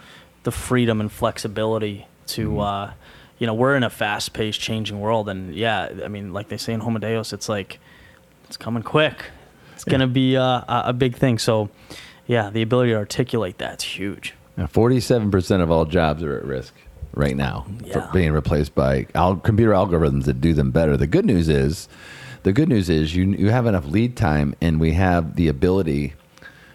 [0.42, 2.60] the freedom and flexibility to, Mm-hmm.
[2.60, 2.90] uh,
[3.38, 6.72] you know, we're in a fast-paced, changing world, and yeah, I mean, like they say
[6.72, 7.78] in Homo Deus, it's like
[8.44, 9.24] it's coming quick.
[9.74, 11.38] It's gonna be uh, a, big thing.
[11.38, 11.68] So,
[12.26, 14.32] yeah, the ability to articulate that's huge.
[14.56, 16.72] Now, 47% of all jobs are at risk
[17.16, 18.10] right now for Yeah.
[18.12, 20.96] being replaced by al- computer algorithms that do them better.
[20.96, 21.88] The good news is,
[22.44, 26.14] the good news is you you have enough lead time, and we have the ability.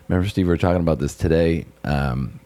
[0.10, 1.66] Remember, Steve, we were talking about this today.
[1.86, 2.40] Um,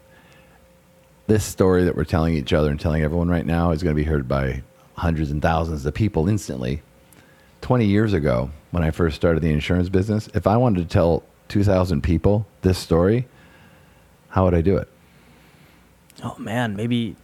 [1.27, 3.99] this story that we're telling each other and telling everyone right now is going to
[3.99, 4.61] be heard by
[4.95, 6.83] hundreds and thousands of people instantly.
[7.61, 11.23] 20 years ago, when I first started the insurance business, if I wanted to tell
[11.47, 13.25] 2,000 people this story,
[14.29, 14.87] how would I do it?
[16.23, 17.15] oh man, maybe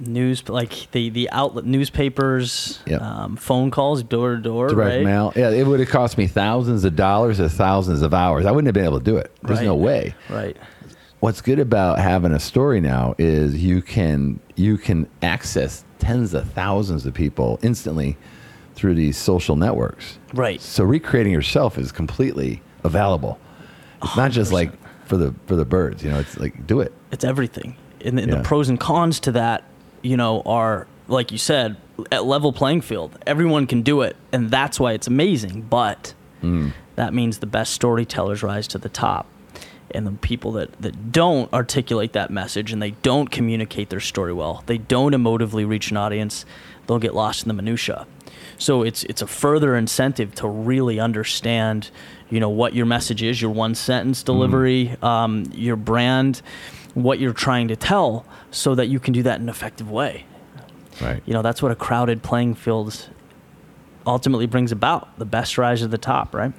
[0.00, 3.00] news like the the outlet newspapers, Yep.
[3.02, 5.04] um, phone calls, door to door, direct right?
[5.04, 5.32] mail.
[5.36, 8.46] Yeah, it would have cost me thousands of dollars or thousands of hours.
[8.46, 9.30] I wouldn't have been able to do it.
[9.42, 10.14] There's no way.
[10.28, 10.56] Right.
[11.20, 16.50] What's good about having a story now is you can you can access tens of
[16.50, 18.16] thousands of people instantly
[18.74, 20.18] through these social networks.
[20.34, 20.60] Right.
[20.60, 23.38] So recreating yourself is completely available.
[24.02, 24.72] It's not just like
[25.06, 26.92] for the for the birds, you know, it's like do it.
[27.10, 27.76] It's everything.
[28.04, 28.34] And the, Yeah.
[28.36, 29.64] the pros and cons to that,
[30.04, 31.76] you know, are like you said,
[32.12, 33.18] at level playing field.
[33.26, 35.62] Everyone can do it, and that's why it's amazing.
[35.62, 36.72] But Mm.
[36.96, 39.26] that means the best storytellers rise to the top.
[39.90, 44.32] And the people that, that don't articulate that message and they don't communicate their story
[44.32, 46.44] well, they don't emotively reach an audience,
[46.86, 48.06] they'll get lost in the minutia.
[48.58, 51.90] So it's it's a further incentive to really understand,
[52.30, 56.42] you know, what your message is, your one sentence delivery, um, your brand,
[56.94, 60.24] what you're trying to tell, so that you can do that in an effective way.
[61.00, 61.22] Right.
[61.26, 63.08] You know, that's what a crowded playing field
[64.06, 65.18] ultimately brings about.
[65.18, 66.52] The best rise to the top, right?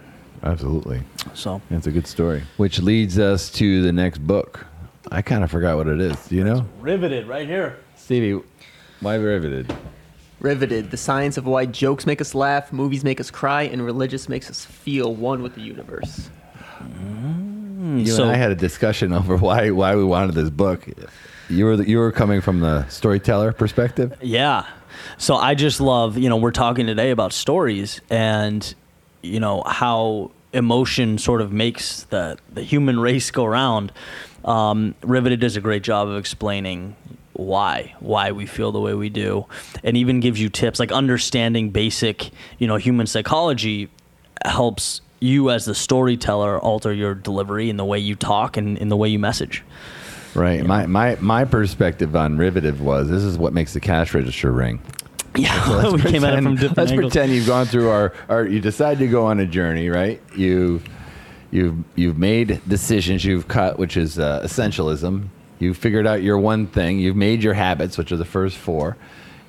[0.44, 1.02] Absolutely.
[1.34, 2.44] So That's a good story.
[2.58, 4.66] Which leads us to the next book.
[5.12, 6.16] I kind of forgot what it is.
[6.28, 6.66] Do you know?
[6.80, 7.78] riveted right here.
[7.96, 8.42] Stevie,
[9.00, 9.74] why riveted?
[10.40, 14.28] Riveted, the science of why jokes make us laugh, movies make us cry, and religious
[14.28, 16.30] makes us feel one with the universe.
[16.80, 17.55] Mm-hmm.
[17.86, 20.88] You so- and I had a discussion over why why we wanted this book.
[21.50, 24.14] You were the, you were coming from the storyteller perspective.
[24.22, 24.66] Yeah.
[25.18, 28.74] So I just love, you know, we're talking today about stories and,
[29.22, 33.92] you know, how emotion sort of makes the, the human race go round.
[34.44, 36.96] Um, Riveted does a great job of explaining
[37.34, 39.46] why, why we feel the way we do,
[39.84, 43.90] and even gives you tips like understanding basic, you know, human psychology
[44.44, 48.90] helps you as the storyteller alter your delivery and the way you talk and in
[48.90, 49.64] the way you message.
[50.34, 50.66] Right.
[50.66, 54.82] My, my my perspective on riveted was this is what makes the cash register ring.
[55.38, 57.12] Yeah, we came at it from different let's angles.
[57.12, 60.22] pretend you've gone through our, our you decide to go on a journey, right?
[60.34, 60.82] You
[61.52, 65.28] you've you've made decisions, you've cut, which is uh, essentialism.
[65.60, 67.00] You've figured out your one thing.
[67.00, 68.96] You've made your habits, which are the first four,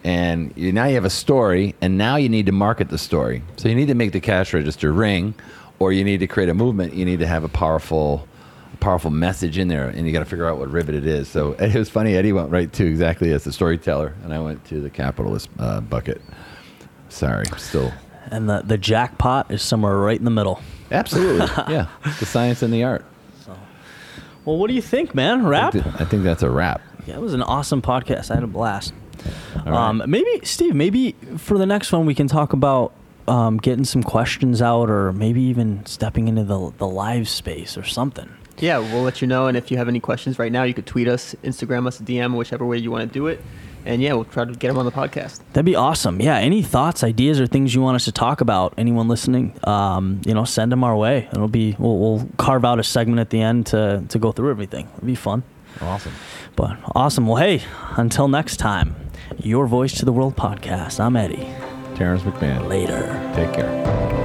[0.03, 3.43] and you now you have a story, and now you need to market the story.
[3.57, 5.35] So you need to make the cash register ring,
[5.79, 6.95] or you need to create a movement.
[6.95, 8.27] You need to have a powerful
[8.81, 11.53] powerful message in there, and you got to figure out what rivet it is So
[11.59, 12.15] it was funny.
[12.15, 15.81] Eddie went right to exactly as the storyteller, and I went to the capitalist uh,
[15.81, 16.21] bucket.
[17.09, 17.93] Sorry, still
[18.31, 20.61] And the, the jackpot is somewhere right in the middle.
[20.91, 21.87] absolutely, yeah.
[22.19, 23.05] The science and the art.
[23.45, 23.57] so,
[24.45, 25.47] Well, what do you think, man?
[25.47, 25.73] I Wrap?
[25.73, 26.81] think, I think that's a wrap.
[27.07, 28.31] Yeah, it was an awesome podcast.
[28.31, 28.93] I had a blast.
[29.55, 29.69] Right.
[29.69, 32.93] Um, maybe, Steve, maybe for the next one we can talk about
[33.29, 37.85] um, getting some questions out or maybe even stepping into the, the live space or
[37.85, 38.29] something.
[38.59, 39.49] Yeah, we'll let you know.
[39.49, 42.37] And if you have any questions right now, you could tweet us, Instagram us, DM,
[42.37, 43.41] whichever way you want to do it.
[43.85, 45.41] And yeah, we'll try to get them on the podcast.
[45.53, 46.21] That'd be awesome.
[46.21, 46.39] Yeah.
[46.39, 48.75] Any thoughts, ideas, or things you want us to talk about?
[48.77, 51.29] Anyone listening, um, you know, send them our way.
[51.33, 54.51] It'll be we'll, we'll carve out a segment at the end to to go through
[54.51, 54.89] everything.
[54.97, 55.45] It'll be fun.
[55.81, 56.13] Awesome.
[56.57, 57.27] But awesome.
[57.29, 57.63] Well, hey,
[57.97, 58.97] until next time,
[59.39, 60.99] your voice to the world podcast.
[60.99, 61.76] I'm Eddie.
[61.97, 62.69] Terrence McMahon.
[62.69, 63.33] Later.
[63.35, 64.16] Take care.